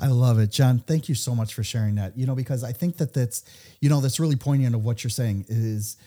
I 0.00 0.06
love 0.06 0.38
it, 0.38 0.50
John. 0.50 0.78
Thank 0.78 1.08
you 1.08 1.14
so 1.14 1.34
much 1.34 1.52
for 1.52 1.62
sharing 1.62 1.96
that. 1.96 2.16
You 2.16 2.26
know, 2.26 2.34
because 2.34 2.64
I 2.64 2.72
think 2.72 2.96
that 2.96 3.12
that's, 3.12 3.44
you 3.80 3.90
know, 3.90 4.00
that's 4.00 4.18
really 4.18 4.36
poignant 4.36 4.74
of 4.74 4.82
what 4.82 5.04
you're 5.04 5.10
saying 5.10 5.44
is, 5.48 5.98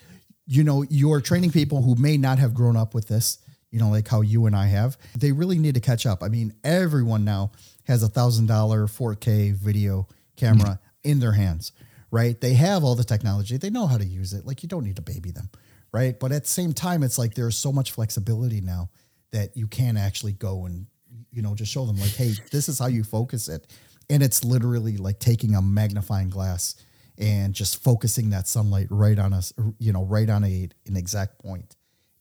you 0.46 0.64
know, 0.64 0.84
you're 0.90 1.20
training 1.20 1.52
people 1.52 1.80
who 1.80 1.94
may 1.94 2.16
not 2.16 2.38
have 2.38 2.54
grown 2.54 2.76
up 2.76 2.92
with 2.92 3.06
this, 3.06 3.38
you 3.74 3.80
know, 3.80 3.90
like 3.90 4.06
how 4.06 4.20
you 4.20 4.46
and 4.46 4.54
I 4.54 4.66
have. 4.66 4.96
They 5.18 5.32
really 5.32 5.58
need 5.58 5.74
to 5.74 5.80
catch 5.80 6.06
up. 6.06 6.22
I 6.22 6.28
mean, 6.28 6.54
everyone 6.62 7.24
now 7.24 7.50
has 7.88 8.04
a 8.04 8.08
thousand 8.08 8.46
dollar 8.46 8.86
4K 8.86 9.52
video 9.52 10.06
camera 10.36 10.64
mm-hmm. 10.64 11.10
in 11.10 11.18
their 11.18 11.32
hands, 11.32 11.72
right? 12.12 12.40
They 12.40 12.54
have 12.54 12.84
all 12.84 12.94
the 12.94 13.02
technology. 13.02 13.56
They 13.56 13.70
know 13.70 13.88
how 13.88 13.98
to 13.98 14.04
use 14.04 14.32
it. 14.32 14.46
Like 14.46 14.62
you 14.62 14.68
don't 14.68 14.84
need 14.84 14.94
to 14.94 15.02
baby 15.02 15.32
them, 15.32 15.50
right? 15.92 16.16
But 16.20 16.30
at 16.30 16.44
the 16.44 16.48
same 16.48 16.72
time, 16.72 17.02
it's 17.02 17.18
like 17.18 17.34
there's 17.34 17.56
so 17.56 17.72
much 17.72 17.90
flexibility 17.90 18.60
now 18.60 18.90
that 19.32 19.56
you 19.56 19.66
can 19.66 19.96
actually 19.96 20.34
go 20.34 20.66
and 20.66 20.86
you 21.32 21.42
know 21.42 21.56
just 21.56 21.72
show 21.72 21.84
them 21.84 21.96
like, 21.96 22.14
hey, 22.14 22.34
this 22.52 22.68
is 22.68 22.78
how 22.78 22.86
you 22.86 23.02
focus 23.02 23.48
it, 23.48 23.66
and 24.08 24.22
it's 24.22 24.44
literally 24.44 24.98
like 24.98 25.18
taking 25.18 25.56
a 25.56 25.60
magnifying 25.60 26.30
glass 26.30 26.76
and 27.18 27.52
just 27.52 27.82
focusing 27.82 28.30
that 28.30 28.46
sunlight 28.46 28.86
right 28.90 29.18
on 29.18 29.32
us, 29.32 29.52
you 29.80 29.92
know, 29.92 30.04
right 30.04 30.30
on 30.30 30.44
a 30.44 30.68
an 30.86 30.96
exact 30.96 31.40
point, 31.40 31.74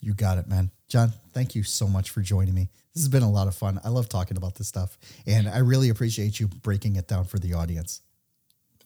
You 0.00 0.14
got 0.14 0.38
it, 0.38 0.48
man. 0.48 0.70
John, 0.88 1.12
thank 1.32 1.54
you 1.54 1.62
so 1.62 1.86
much 1.86 2.10
for 2.10 2.20
joining 2.20 2.54
me. 2.54 2.68
This 2.94 3.02
has 3.02 3.08
been 3.08 3.22
a 3.22 3.30
lot 3.30 3.48
of 3.48 3.54
fun. 3.54 3.80
I 3.84 3.88
love 3.88 4.08
talking 4.08 4.36
about 4.36 4.56
this 4.56 4.68
stuff, 4.68 4.98
and 5.26 5.48
I 5.48 5.58
really 5.58 5.88
appreciate 5.88 6.38
you 6.38 6.48
breaking 6.48 6.96
it 6.96 7.08
down 7.08 7.24
for 7.24 7.38
the 7.38 7.54
audience. 7.54 8.02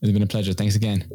It's 0.03 0.13
been 0.13 0.23
a 0.23 0.27
pleasure. 0.27 0.53
Thanks 0.53 0.77
again. 0.77 1.09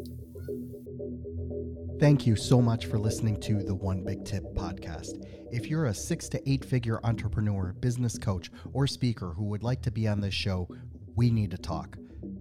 Thank 2.00 2.26
you 2.26 2.34
so 2.34 2.60
much 2.60 2.86
for 2.86 2.98
listening 2.98 3.38
to 3.42 3.62
the 3.62 3.74
One 3.74 4.04
Big 4.04 4.24
Tip 4.24 4.42
podcast. 4.54 5.24
If 5.52 5.68
you're 5.68 5.86
a 5.86 5.94
six 5.94 6.28
to 6.30 6.50
eight 6.50 6.64
figure 6.64 6.98
entrepreneur, 7.04 7.74
business 7.78 8.18
coach, 8.18 8.50
or 8.72 8.86
speaker 8.88 9.28
who 9.28 9.44
would 9.44 9.62
like 9.62 9.82
to 9.82 9.90
be 9.92 10.08
on 10.08 10.20
this 10.20 10.34
show, 10.34 10.68
we 11.14 11.30
need 11.30 11.52
to 11.52 11.58
talk. 11.58 11.96